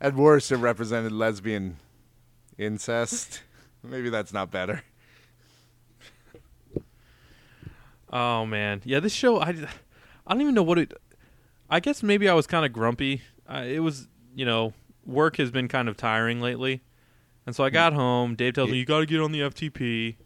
at 0.00 0.14
worst, 0.14 0.52
it 0.52 0.56
represented 0.56 1.12
lesbian 1.12 1.78
incest. 2.58 3.42
Maybe 3.82 4.10
that's 4.10 4.32
not 4.32 4.50
better. 4.50 4.82
Oh 8.12 8.44
man, 8.44 8.82
yeah. 8.84 9.00
This 9.00 9.12
show, 9.12 9.40
I, 9.40 9.50
I 10.26 10.32
don't 10.34 10.42
even 10.42 10.54
know 10.54 10.62
what 10.62 10.78
it. 10.78 10.92
I 11.70 11.80
guess 11.80 12.02
maybe 12.02 12.28
I 12.28 12.34
was 12.34 12.46
kind 12.46 12.66
of 12.66 12.72
grumpy. 12.72 13.22
I, 13.46 13.64
it 13.64 13.78
was, 13.78 14.08
you 14.34 14.44
know, 14.44 14.72
work 15.06 15.36
has 15.36 15.50
been 15.50 15.68
kind 15.68 15.88
of 15.88 15.96
tiring 15.96 16.40
lately, 16.40 16.82
and 17.46 17.54
so 17.54 17.64
I 17.64 17.70
got 17.70 17.92
home. 17.92 18.34
Dave 18.34 18.54
tells 18.54 18.70
me 18.70 18.78
you 18.78 18.84
got 18.84 19.00
to 19.00 19.06
get 19.06 19.20
on 19.20 19.32
the 19.32 19.40
FTP. 19.40 20.16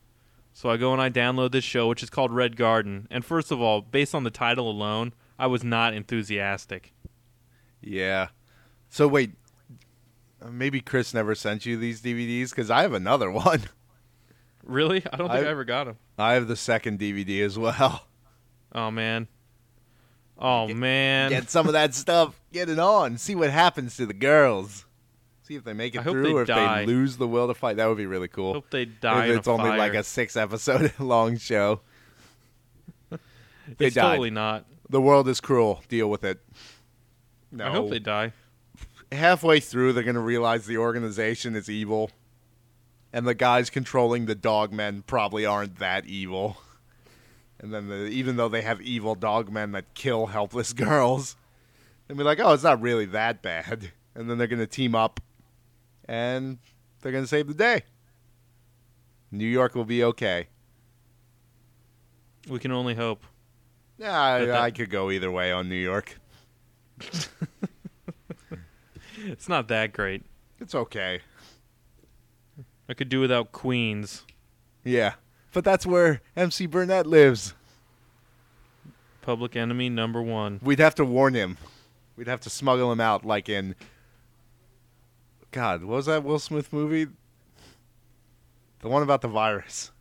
So 0.56 0.70
I 0.70 0.76
go 0.76 0.92
and 0.92 1.02
I 1.02 1.10
download 1.10 1.50
this 1.50 1.64
show, 1.64 1.88
which 1.88 2.00
is 2.02 2.10
called 2.10 2.30
Red 2.32 2.56
Garden. 2.56 3.08
And 3.10 3.24
first 3.24 3.50
of 3.50 3.60
all, 3.60 3.80
based 3.80 4.14
on 4.14 4.22
the 4.22 4.30
title 4.30 4.70
alone, 4.70 5.12
I 5.36 5.48
was 5.48 5.64
not 5.64 5.94
enthusiastic. 5.94 6.92
Yeah. 7.80 8.28
So 8.88 9.08
wait, 9.08 9.32
uh, 10.40 10.50
maybe 10.50 10.80
Chris 10.80 11.12
never 11.12 11.34
sent 11.34 11.66
you 11.66 11.76
these 11.76 12.00
DVDs 12.00 12.50
because 12.50 12.70
I 12.70 12.82
have 12.82 12.92
another 12.92 13.30
one. 13.32 13.62
Really, 14.62 15.04
I 15.12 15.16
don't 15.16 15.28
think 15.28 15.44
I, 15.44 15.48
I- 15.48 15.50
ever 15.50 15.64
got 15.64 15.84
them. 15.84 15.96
I 16.16 16.34
have 16.34 16.46
the 16.46 16.54
second 16.56 17.00
DVD 17.00 17.44
as 17.44 17.58
well. 17.58 18.06
Oh 18.72 18.90
man. 18.92 19.26
Oh 20.38 20.66
Get- 20.66 20.76
man. 20.76 21.30
Get 21.30 21.50
some 21.50 21.66
of 21.66 21.72
that 21.74 21.94
stuff. 21.94 22.38
Get 22.52 22.68
it 22.68 22.78
on. 22.78 23.18
See 23.18 23.34
what 23.34 23.50
happens 23.50 23.96
to 23.96 24.06
the 24.06 24.14
girls. 24.14 24.84
See 25.42 25.54
if 25.56 25.64
they 25.64 25.74
make 25.74 25.94
it 25.94 26.02
through 26.02 26.36
or 26.36 26.42
if 26.42 26.48
die. 26.48 26.80
they 26.80 26.86
lose 26.86 27.16
the 27.18 27.28
will 27.28 27.48
to 27.48 27.54
fight. 27.54 27.76
That 27.76 27.86
would 27.86 27.98
be 27.98 28.06
really 28.06 28.28
cool. 28.28 28.54
Hope 28.54 28.70
they 28.70 28.86
die. 28.86 29.26
if 29.26 29.38
it's 29.38 29.48
only 29.48 29.68
fire. 29.70 29.78
like 29.78 29.94
a 29.94 30.02
six 30.02 30.36
episode 30.36 30.92
long 30.98 31.36
show. 31.36 31.80
they 33.10 33.18
It's 33.86 33.94
died. 33.94 34.10
totally 34.12 34.30
not. 34.30 34.64
The 34.88 35.00
world 35.00 35.28
is 35.28 35.40
cruel. 35.40 35.82
Deal 35.88 36.08
with 36.08 36.24
it. 36.24 36.40
No. 37.52 37.66
I 37.66 37.70
hope 37.70 37.90
they 37.90 37.98
die. 37.98 38.32
Halfway 39.12 39.60
through, 39.60 39.92
they're 39.92 40.02
going 40.02 40.14
to 40.14 40.20
realize 40.20 40.66
the 40.66 40.78
organization 40.78 41.54
is 41.54 41.70
evil, 41.70 42.10
and 43.12 43.26
the 43.26 43.34
guys 43.34 43.70
controlling 43.70 44.26
the 44.26 44.34
dog 44.34 44.72
men 44.72 45.02
probably 45.06 45.46
aren't 45.46 45.78
that 45.78 46.06
evil. 46.06 46.56
And 47.60 47.72
then, 47.72 47.88
the, 47.88 48.06
even 48.06 48.36
though 48.36 48.48
they 48.48 48.62
have 48.62 48.80
evil 48.82 49.14
dogmen 49.16 49.72
that 49.72 49.94
kill 49.94 50.26
helpless 50.26 50.72
girls, 50.74 51.36
they'll 52.06 52.16
be 52.16 52.22
like, 52.24 52.40
"Oh, 52.40 52.52
it's 52.52 52.62
not 52.64 52.80
really 52.82 53.06
that 53.06 53.42
bad." 53.42 53.92
And 54.14 54.28
then 54.30 54.38
they're 54.38 54.46
going 54.46 54.58
to 54.60 54.66
team 54.66 54.94
up, 54.94 55.20
and 56.06 56.58
they're 57.00 57.12
going 57.12 57.24
to 57.24 57.28
save 57.28 57.46
the 57.48 57.54
day. 57.54 57.82
New 59.32 59.46
York 59.46 59.74
will 59.74 59.84
be 59.84 60.04
okay. 60.04 60.46
We 62.48 62.58
can 62.58 62.70
only 62.72 62.94
hope. 62.94 63.24
Yeah, 63.98 64.20
I, 64.20 64.44
that- 64.44 64.60
I 64.60 64.70
could 64.70 64.90
go 64.90 65.10
either 65.10 65.30
way 65.30 65.50
on 65.52 65.68
New 65.68 65.74
York. 65.76 66.18
It's 69.26 69.48
not 69.48 69.68
that 69.68 69.92
great. 69.94 70.22
It's 70.60 70.74
okay. 70.74 71.20
I 72.88 72.94
could 72.94 73.08
do 73.08 73.20
without 73.20 73.52
Queens. 73.52 74.22
Yeah, 74.84 75.14
but 75.54 75.64
that's 75.64 75.86
where 75.86 76.20
MC 76.36 76.66
Burnett 76.66 77.06
lives. 77.06 77.54
Public 79.22 79.56
enemy 79.56 79.88
number 79.88 80.20
one. 80.20 80.60
We'd 80.62 80.80
have 80.80 80.94
to 80.96 81.04
warn 81.04 81.32
him. 81.32 81.56
We'd 82.16 82.26
have 82.28 82.40
to 82.40 82.50
smuggle 82.50 82.92
him 82.92 83.00
out, 83.00 83.24
like 83.24 83.48
in. 83.48 83.74
God, 85.50 85.82
what 85.84 85.96
was 85.96 86.06
that 86.06 86.22
Will 86.24 86.38
Smith 86.38 86.72
movie? 86.72 87.06
The 88.80 88.88
one 88.88 89.02
about 89.02 89.22
the 89.22 89.28
virus. 89.28 89.92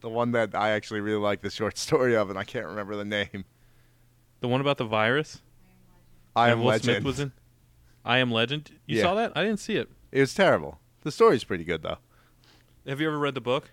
The 0.00 0.10
one 0.10 0.32
that 0.32 0.54
I 0.54 0.70
actually 0.70 1.00
really 1.00 1.20
like 1.20 1.40
the 1.40 1.48
short 1.50 1.78
story 1.78 2.14
of, 2.14 2.28
and 2.28 2.38
I 2.38 2.44
can't 2.44 2.66
remember 2.66 2.96
the 2.96 3.04
name. 3.04 3.46
The 4.40 4.48
one 4.48 4.60
about 4.60 4.76
the 4.76 4.84
virus. 4.84 5.40
I 6.36 6.50
and 6.50 6.52
am 6.52 6.58
Will 6.60 6.66
Legend. 6.66 6.96
Smith 6.96 7.04
was 7.04 7.20
in. 7.20 7.32
I 8.04 8.18
am 8.18 8.30
Legend. 8.30 8.70
You 8.84 8.98
Yeah. 8.98 9.02
saw 9.04 9.14
that? 9.14 9.32
I 9.34 9.42
didn't 9.44 9.60
see 9.60 9.76
it. 9.76 9.88
It 10.12 10.20
was 10.20 10.34
terrible. 10.34 10.78
The 11.02 11.10
story's 11.12 11.44
pretty 11.44 11.64
good 11.64 11.82
though. 11.82 11.96
Have 12.86 13.00
you 13.00 13.06
ever 13.06 13.18
read 13.18 13.34
the 13.34 13.40
book? 13.40 13.70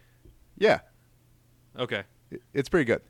Yeah, 0.58 0.80
Okay. 1.78 2.04
it- 2.32 2.42
it's 2.54 2.70
pretty 2.70 2.86
good. 2.86 3.02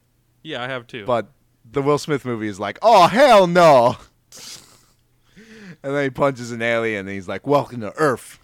Yeah, 0.43 0.63
I 0.63 0.67
have 0.67 0.88
too. 0.88 1.06
But 1.06 1.28
the 1.69 1.82
Will 1.82 1.97
Smith 1.97 2.26
movie 2.26 2.47
is 2.47 2.60
like, 2.60 2.80
oh 2.82 3.08
hell 3.08 3.45
no. 3.47 3.97
and 5.84 5.95
then 5.95 6.04
he 6.04 6.10
punches 6.10 6.52
an 6.52 6.62
alien, 6.62 7.08
and 7.08 7.10
he's 7.10 7.28
like, 7.28 7.45
"Welcome 7.45 7.82
to 7.82 7.93
Earth." 7.97 8.39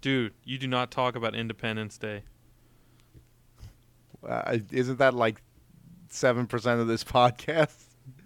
Dude, 0.00 0.32
you 0.44 0.58
do 0.58 0.66
not 0.66 0.90
talk 0.90 1.14
about 1.16 1.34
Independence 1.34 1.98
Day. 1.98 2.22
Uh, 4.26 4.58
isn't 4.70 4.98
that 4.98 5.14
like 5.14 5.42
seven 6.08 6.46
percent 6.46 6.80
of 6.80 6.86
this 6.86 7.04
podcast? 7.04 7.74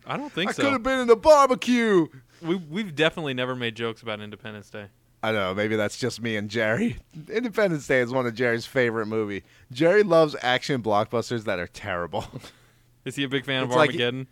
I 0.06 0.16
don't 0.16 0.32
think 0.32 0.52
so. 0.52 0.54
I 0.54 0.56
so. 0.56 0.62
could 0.64 0.72
have 0.74 0.82
been 0.82 1.00
in 1.00 1.08
the 1.08 1.16
barbecue. 1.16 2.06
We 2.42 2.56
we've 2.56 2.94
definitely 2.94 3.34
never 3.34 3.56
made 3.56 3.74
jokes 3.74 4.02
about 4.02 4.20
Independence 4.20 4.70
Day. 4.70 4.86
I 5.26 5.32
don't 5.32 5.40
know. 5.40 5.54
Maybe 5.54 5.74
that's 5.74 5.98
just 5.98 6.22
me 6.22 6.36
and 6.36 6.48
Jerry. 6.48 6.98
Independence 7.28 7.84
Day 7.88 7.98
is 7.98 8.12
one 8.12 8.26
of 8.26 8.34
Jerry's 8.36 8.64
favorite 8.64 9.06
movie. 9.06 9.42
Jerry 9.72 10.04
loves 10.04 10.36
action 10.40 10.84
blockbusters 10.84 11.42
that 11.44 11.58
are 11.58 11.66
terrible. 11.66 12.24
Is 13.04 13.16
he 13.16 13.24
a 13.24 13.28
big 13.28 13.44
fan 13.44 13.64
of 13.64 13.70
It's 13.70 13.76
like- 13.76 13.90
Armageddon? 13.90 14.28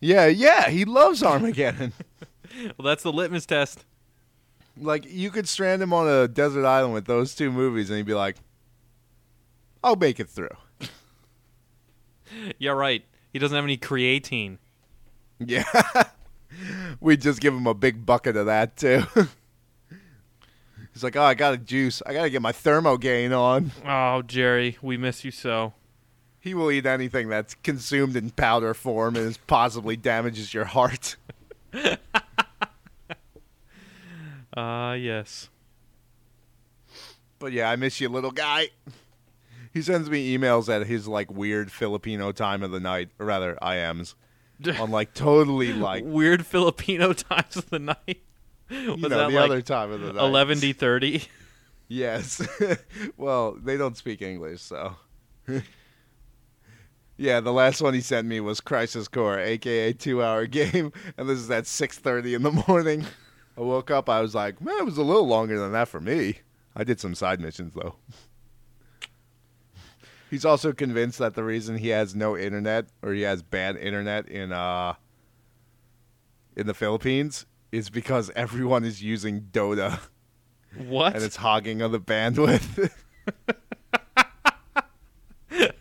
yeah, 0.00 0.26
yeah, 0.26 0.68
he 0.68 0.84
loves 0.84 1.22
Armageddon. 1.22 1.94
well, 2.76 2.84
that's 2.84 3.02
the 3.02 3.10
litmus 3.12 3.46
test. 3.46 3.86
like 4.78 5.06
you 5.08 5.30
could 5.30 5.48
strand 5.48 5.80
him 5.82 5.94
on 5.94 6.06
a 6.08 6.28
desert 6.28 6.66
island 6.66 6.92
with 6.92 7.06
those 7.06 7.34
two 7.34 7.50
movies, 7.50 7.88
and 7.88 7.96
he'd 7.96 8.04
be 8.04 8.12
like, 8.12 8.36
"I'll 9.82 9.96
make 9.96 10.20
it 10.20 10.28
through." 10.28 10.48
Yeah, 12.58 12.72
right. 12.72 13.02
He 13.32 13.38
doesn't 13.38 13.54
have 13.54 13.64
any 13.64 13.78
creatine. 13.78 14.58
Yeah, 15.38 15.64
we'd 17.00 17.20
just 17.22 17.40
give 17.40 17.54
him 17.54 17.66
a 17.66 17.74
big 17.74 18.04
bucket 18.04 18.36
of 18.36 18.46
that 18.46 18.76
too. 18.76 19.04
He's 20.94 21.04
like, 21.04 21.16
"Oh, 21.16 21.22
I 21.22 21.34
got 21.34 21.52
a 21.52 21.58
juice. 21.58 22.00
I 22.06 22.14
gotta 22.14 22.30
get 22.30 22.40
my 22.40 22.52
thermogain 22.52 23.36
on." 23.36 23.72
Oh, 23.84 24.22
Jerry, 24.22 24.78
we 24.80 24.96
miss 24.96 25.24
you 25.24 25.30
so. 25.30 25.74
He 26.40 26.54
will 26.54 26.70
eat 26.70 26.86
anything 26.86 27.28
that's 27.28 27.54
consumed 27.56 28.16
in 28.16 28.30
powder 28.30 28.72
form 28.74 29.16
and 29.16 29.36
possibly 29.46 29.96
damages 29.96 30.54
your 30.54 30.66
heart. 30.66 31.16
Ah, 34.56 34.92
yes. 34.92 35.48
But 37.38 37.52
yeah, 37.52 37.70
I 37.70 37.76
miss 37.76 38.00
you, 38.00 38.08
little 38.08 38.30
guy. 38.30 38.68
He 39.72 39.82
sends 39.82 40.08
me 40.08 40.36
emails 40.36 40.68
at 40.68 40.86
his 40.86 41.08
like 41.08 41.32
weird 41.32 41.72
Filipino 41.72 42.30
time 42.30 42.62
of 42.62 42.70
the 42.70 42.78
night, 42.78 43.08
or 43.18 43.26
rather, 43.26 43.58
I 43.60 43.76
am's 43.76 44.14
on 44.78 44.90
like 44.90 45.12
totally 45.14 45.72
like 45.72 46.04
Weird 46.06 46.46
Filipino 46.46 47.12
times 47.12 47.56
of 47.56 47.70
the 47.70 47.80
night. 47.80 48.22
You 48.70 48.92
Was 48.92 49.00
know 49.02 49.08
that 49.08 49.30
the 49.30 49.34
like 49.34 49.50
other 49.50 49.62
time 49.62 49.90
of 49.92 50.00
the 50.00 50.12
night. 50.12 50.22
eleven 50.24 50.58
d 50.58 50.72
thirty? 50.72 51.22
Yes. 51.86 52.40
well, 53.18 53.52
they 53.62 53.76
don't 53.76 53.94
speak 53.94 54.22
English, 54.22 54.62
so. 54.62 54.96
yeah, 57.18 57.40
the 57.40 57.52
last 57.52 57.82
one 57.82 57.92
he 57.92 58.00
sent 58.00 58.26
me 58.26 58.40
was 58.40 58.62
Crisis 58.62 59.06
Core, 59.06 59.38
aka 59.38 59.92
Two 59.92 60.22
Hour 60.22 60.46
Game, 60.46 60.92
and 61.18 61.28
this 61.28 61.38
is 61.38 61.50
at 61.50 61.66
six 61.66 61.98
thirty 61.98 62.32
in 62.34 62.42
the 62.42 62.52
morning. 62.66 63.04
I 63.56 63.60
woke 63.60 63.90
up, 63.90 64.08
I 64.08 64.22
was 64.22 64.34
like, 64.34 64.62
man, 64.62 64.78
it 64.78 64.84
was 64.86 64.96
a 64.96 65.02
little 65.02 65.26
longer 65.26 65.58
than 65.60 65.72
that 65.72 65.88
for 65.88 66.00
me. 66.00 66.38
I 66.74 66.84
did 66.84 66.98
some 67.00 67.14
side 67.14 67.38
missions 67.38 67.74
though. 67.74 67.96
He's 70.30 70.44
also 70.44 70.72
convinced 70.72 71.18
that 71.18 71.34
the 71.34 71.44
reason 71.44 71.76
he 71.76 71.88
has 71.90 72.14
no 72.16 72.36
internet 72.36 72.86
or 73.02 73.12
he 73.12 73.22
has 73.22 73.42
bad 73.42 73.76
internet 73.76 74.26
in 74.26 74.52
uh 74.52 74.94
in 76.56 76.66
the 76.66 76.74
Philippines 76.74 77.46
is 77.74 77.90
because 77.90 78.30
everyone 78.36 78.84
is 78.84 79.02
using 79.02 79.40
Dota 79.52 79.98
What? 80.86 81.16
and 81.16 81.24
it's 81.24 81.36
hogging 81.36 81.82
of 81.82 81.90
the 81.90 81.98
bandwidth. 81.98 82.92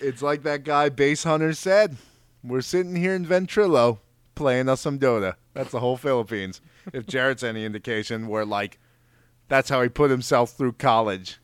it's 0.00 0.22
like 0.22 0.42
that 0.42 0.64
guy 0.64 0.90
Basshunter 0.90 1.56
said. 1.56 1.96
We're 2.42 2.60
sitting 2.60 2.96
here 2.96 3.14
in 3.14 3.26
Ventrilo 3.26 3.98
playing 4.34 4.68
us 4.68 4.82
some 4.82 4.98
Dota. 4.98 5.34
That's 5.54 5.70
the 5.70 5.80
whole 5.80 5.96
Philippines. 5.96 6.60
If 6.92 7.06
Jarrett's 7.06 7.42
any 7.42 7.64
indication, 7.64 8.28
we're 8.28 8.44
like, 8.44 8.78
that's 9.48 9.68
how 9.68 9.82
he 9.82 9.88
put 9.88 10.10
himself 10.10 10.52
through 10.52 10.72
college. 10.74 11.38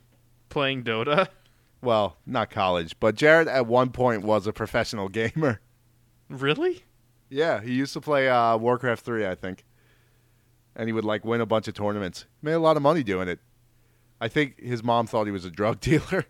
Playing 0.49 0.85
Dota? 0.85 1.29
Well, 1.83 2.17
not 2.27 2.51
college, 2.51 2.99
but 3.01 3.15
Jarrett 3.15 3.49
at 3.49 3.67
one 3.67 3.91
point 3.91 4.23
was 4.23 4.47
a 4.47 4.53
professional 4.53 5.09
gamer. 5.09 5.61
Really? 6.29 6.85
Yeah, 7.29 7.61
he 7.61 7.73
used 7.73 7.93
to 7.95 8.01
play 8.01 8.29
uh, 8.29 8.57
Warcraft 8.57 9.05
3, 9.05 9.27
I 9.27 9.35
think. 9.35 9.65
And 10.77 10.89
he 10.89 10.93
would 10.93 11.05
like 11.05 11.25
win 11.25 11.41
a 11.41 11.47
bunch 11.47 11.67
of 11.69 11.75
tournaments. 11.75 12.27
He 12.41 12.47
Made 12.47 12.53
a 12.55 12.59
lot 12.61 12.77
of 12.77 12.83
money 12.83 13.03
doing 13.03 13.29
it. 13.29 13.41
I 14.21 14.29
think 14.29 14.61
his 14.61 14.83
mom 14.85 15.07
thought 15.07 15.27
he 15.27 15.33
was 15.33 15.45
a 15.45 15.51
drug 15.51 15.81
dealer. 15.81 16.25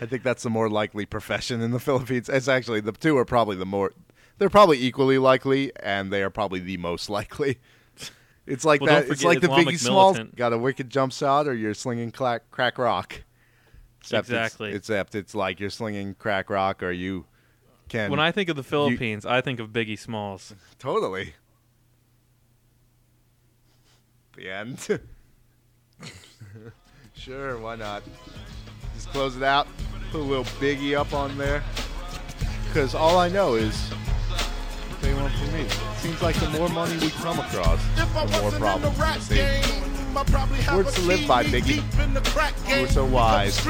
I 0.00 0.06
think 0.06 0.22
that's 0.22 0.42
the 0.42 0.50
more 0.50 0.68
likely 0.68 1.06
profession 1.06 1.60
in 1.60 1.70
the 1.72 1.78
Philippines. 1.80 2.28
It's 2.28 2.48
actually 2.48 2.80
the 2.80 2.92
two 2.92 3.16
are 3.18 3.24
probably 3.24 3.56
the 3.56 3.66
more 3.66 3.92
they're 4.38 4.48
probably 4.50 4.78
equally 4.82 5.18
likely 5.18 5.70
and 5.82 6.10
they 6.12 6.22
are 6.22 6.30
probably 6.30 6.60
the 6.60 6.78
most 6.78 7.10
likely. 7.10 7.58
It's 8.46 8.64
like 8.64 8.80
Well, 8.80 9.02
that 9.02 9.10
it's 9.10 9.22
like 9.22 9.40
the 9.40 9.46
Islamic 9.48 9.68
Biggie 9.74 9.78
Smalls 9.78 10.16
militant. 10.16 10.36
got 10.36 10.52
a 10.52 10.58
wicked 10.58 10.90
jump 10.90 11.12
shot 11.12 11.46
or 11.46 11.54
you're 11.54 11.74
slinging 11.74 12.10
crack, 12.10 12.50
crack 12.50 12.78
rock. 12.78 13.22
Except 14.00 14.28
it's- 14.28 14.46
Exactly. 14.46 14.72
except 14.72 15.14
it's 15.14 15.34
like 15.34 15.60
you're 15.60 15.70
slinging 15.70 16.14
crack 16.14 16.48
rock 16.50 16.82
or 16.82 16.90
you 16.90 17.26
can 17.90 18.10
When 18.10 18.20
I 18.20 18.32
think 18.32 18.48
of 18.48 18.56
the 18.56 18.62
Philippines, 18.62 19.26
I 19.26 19.40
think 19.42 19.60
of 19.60 19.68
Biggie 19.70 19.98
Smalls. 19.98 20.54
Totally. 20.78 21.34
The 24.36 24.50
end. 24.50 25.00
sure, 27.14 27.58
why 27.58 27.76
not? 27.76 28.02
Just 28.94 29.08
close 29.10 29.36
it 29.36 29.42
out. 29.42 29.66
Put 30.12 30.20
a 30.20 30.24
little 30.24 30.44
Biggie 30.44 30.96
up 30.96 31.12
on 31.12 31.36
there. 31.36 31.62
Because 32.66 32.94
all 32.94 33.18
I 33.18 33.28
know 33.28 33.54
is 33.56 33.76
what 33.90 35.00
they 35.02 35.12
want 35.14 35.32
from 35.34 35.52
me. 35.52 35.66
Seems 35.96 36.22
like 36.22 36.36
the 36.36 36.48
more 36.50 36.68
money 36.68 36.96
we 36.98 37.10
come 37.10 37.38
across, 37.38 37.80
If 37.98 38.16
I 38.16 38.24
the 38.26 38.32
more 38.32 38.42
wasn't 38.44 38.54
in 38.54 38.60
the 38.82 38.90
problems 38.90 39.28
we 39.28 39.36
see. 39.36 39.42
game, 39.42 40.16
I 40.16 40.24
probably 40.24 40.58
have 40.58 40.76
Words 40.76 40.96
a 40.96 41.00
to 41.00 41.06
live 41.06 41.20
key 41.20 41.26
by, 41.26 41.42
knee 41.42 41.48
Biggie. 41.50 41.64
deep 41.90 42.00
in 42.00 42.14
the 42.14 42.20
crack 42.22 42.54
You 42.68 42.76
were 42.80 42.86
game. 42.86 42.88
so 42.88 43.04
wise. 43.04 43.60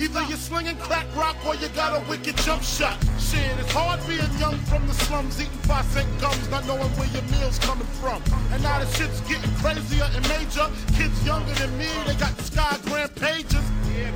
Either 0.00 0.22
you're 0.28 0.38
slinging 0.38 0.76
crack 0.76 1.06
rock 1.16 1.36
or 1.44 1.56
you 1.56 1.68
got 1.70 1.90
a 1.90 2.08
wicked 2.08 2.36
jump 2.38 2.62
shot. 2.62 2.96
Shit, 3.18 3.42
it's 3.58 3.72
hard 3.72 3.98
being 4.06 4.32
young 4.38 4.56
from 4.70 4.86
the 4.86 4.94
slums, 4.94 5.40
eating 5.40 5.52
five 5.66 5.84
cent 5.86 6.06
gums, 6.20 6.48
not 6.50 6.64
knowing 6.66 6.88
where 6.94 7.08
your 7.08 7.22
meal's 7.34 7.58
coming 7.58 7.86
from. 7.98 8.22
And 8.52 8.62
now 8.62 8.78
the 8.78 8.86
shit's 8.94 9.20
getting 9.22 9.50
crazier 9.58 10.06
and 10.14 10.22
major. 10.28 10.70
Kids 10.94 11.18
younger 11.26 11.52
than 11.54 11.76
me, 11.76 11.90
they 12.06 12.14
got 12.14 12.36
the 12.36 12.44
sky 12.44 12.78
grand 12.86 13.12
pages. 13.16 13.64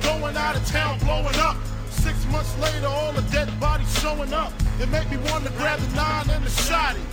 Going 0.03 0.37
out 0.37 0.55
of 0.55 0.65
town, 0.67 0.99
blowing 0.99 1.35
up. 1.35 1.57
Six 1.89 2.15
months 2.27 2.57
later, 2.59 2.87
all 2.87 3.11
the 3.11 3.21
dead 3.23 3.47
bodies 3.59 3.91
showing 3.99 4.33
up. 4.33 4.53
It 4.79 4.87
made 4.89 5.09
me 5.11 5.17
want 5.31 5.43
to 5.45 5.51
grab 5.51 5.79
the 5.79 5.95
nine 5.95 6.29
and 6.29 6.45
the 6.45 6.49
shotty. 6.49 7.03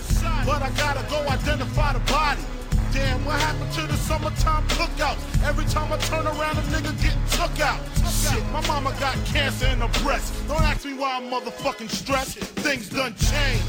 But 0.45 0.61
I 0.61 0.69
gotta 0.71 1.03
go 1.09 1.19
identify 1.27 1.93
the 1.93 1.99
body. 2.11 2.41
Damn, 2.93 3.23
what 3.23 3.39
happened 3.39 3.71
to 3.73 3.87
the 3.87 3.95
summertime 3.95 4.67
cookouts? 4.67 5.43
Every 5.43 5.65
time 5.65 5.93
I 5.93 5.97
turn 5.97 6.27
around, 6.27 6.57
a 6.57 6.61
nigga 6.63 6.91
getting 7.01 7.25
took 7.31 7.59
out. 7.61 7.79
Shit, 8.11 8.45
my 8.51 8.65
mama 8.67 8.93
got 8.99 9.15
cancer 9.25 9.67
in 9.67 9.79
her 9.79 10.03
breast. 10.03 10.33
Don't 10.47 10.61
ask 10.61 10.85
me 10.85 10.93
why 10.95 11.17
I'm 11.17 11.29
motherfucking 11.29 11.89
stressed. 11.89 12.37
Things 12.37 12.89
done 12.89 13.15
changed. 13.15 13.65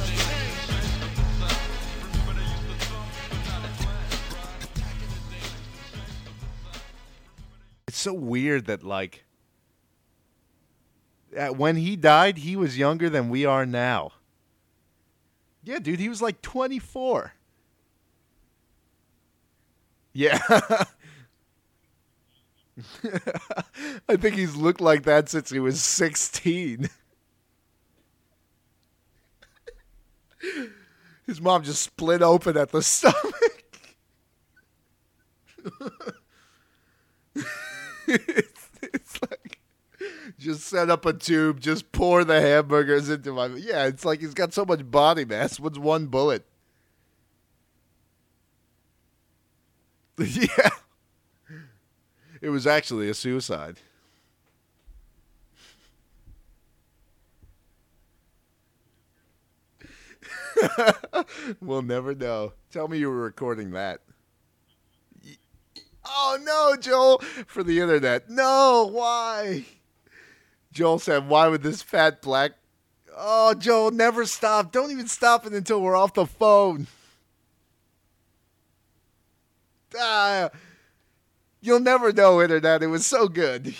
It's 7.86 7.98
so 7.98 8.12
weird 8.12 8.66
that 8.66 8.82
like 8.82 9.24
uh, 11.36 11.48
when 11.48 11.76
he 11.76 11.96
died, 11.96 12.38
he 12.38 12.56
was 12.56 12.76
younger 12.76 13.08
than 13.08 13.28
we 13.28 13.44
are 13.44 13.64
now. 13.66 14.12
Yeah, 15.62 15.78
dude, 15.78 16.00
he 16.00 16.08
was 16.08 16.20
like 16.20 16.42
24. 16.42 17.34
Yeah. 20.12 20.38
I 24.08 24.16
think 24.16 24.36
he's 24.36 24.56
looked 24.56 24.80
like 24.80 25.02
that 25.04 25.28
since 25.28 25.50
he 25.50 25.58
was 25.60 25.82
16. 25.82 26.88
His 31.26 31.40
mom 31.40 31.62
just 31.62 31.82
split 31.82 32.20
open 32.22 32.56
at 32.56 32.70
the 32.70 32.82
stomach. 32.82 33.64
it's, 38.06 38.70
it's 38.82 39.22
like 39.22 39.60
just 40.38 40.62
set 40.62 40.90
up 40.90 41.06
a 41.06 41.12
tube, 41.12 41.60
just 41.60 41.92
pour 41.92 42.24
the 42.24 42.40
hamburgers 42.40 43.08
into 43.08 43.32
my. 43.32 43.46
Yeah, 43.46 43.86
it's 43.86 44.04
like 44.04 44.20
he's 44.20 44.34
got 44.34 44.52
so 44.52 44.64
much 44.64 44.90
body 44.90 45.24
mass. 45.24 45.60
What's 45.60 45.78
one 45.78 46.06
bullet? 46.06 46.44
yeah, 50.34 50.70
it 52.40 52.50
was 52.50 52.66
actually 52.66 53.08
a 53.08 53.14
suicide. 53.14 53.78
we'll 61.60 61.82
never 61.82 62.14
know. 62.14 62.52
Tell 62.70 62.88
me 62.88 62.98
you 62.98 63.08
were 63.08 63.16
recording 63.16 63.70
that. 63.72 64.00
Oh 66.04 66.38
no, 66.42 66.76
Joel, 66.76 67.18
for 67.46 67.62
the 67.62 67.80
internet. 67.80 68.28
No, 68.28 68.88
why? 68.90 69.64
Joel 70.72 70.98
said, 70.98 71.28
Why 71.28 71.48
would 71.48 71.62
this 71.62 71.82
fat 71.82 72.22
black. 72.22 72.52
Oh, 73.16 73.54
Joel, 73.54 73.90
never 73.90 74.24
stop. 74.24 74.72
Don't 74.72 74.90
even 74.90 75.06
stop 75.06 75.46
it 75.46 75.52
until 75.52 75.80
we're 75.80 75.96
off 75.96 76.14
the 76.14 76.26
phone. 76.26 76.86
Ah, 79.98 80.50
you'll 81.60 81.80
never 81.80 82.12
know, 82.12 82.40
internet. 82.42 82.82
It 82.82 82.88
was 82.88 83.06
so 83.06 83.28
good. 83.28 83.74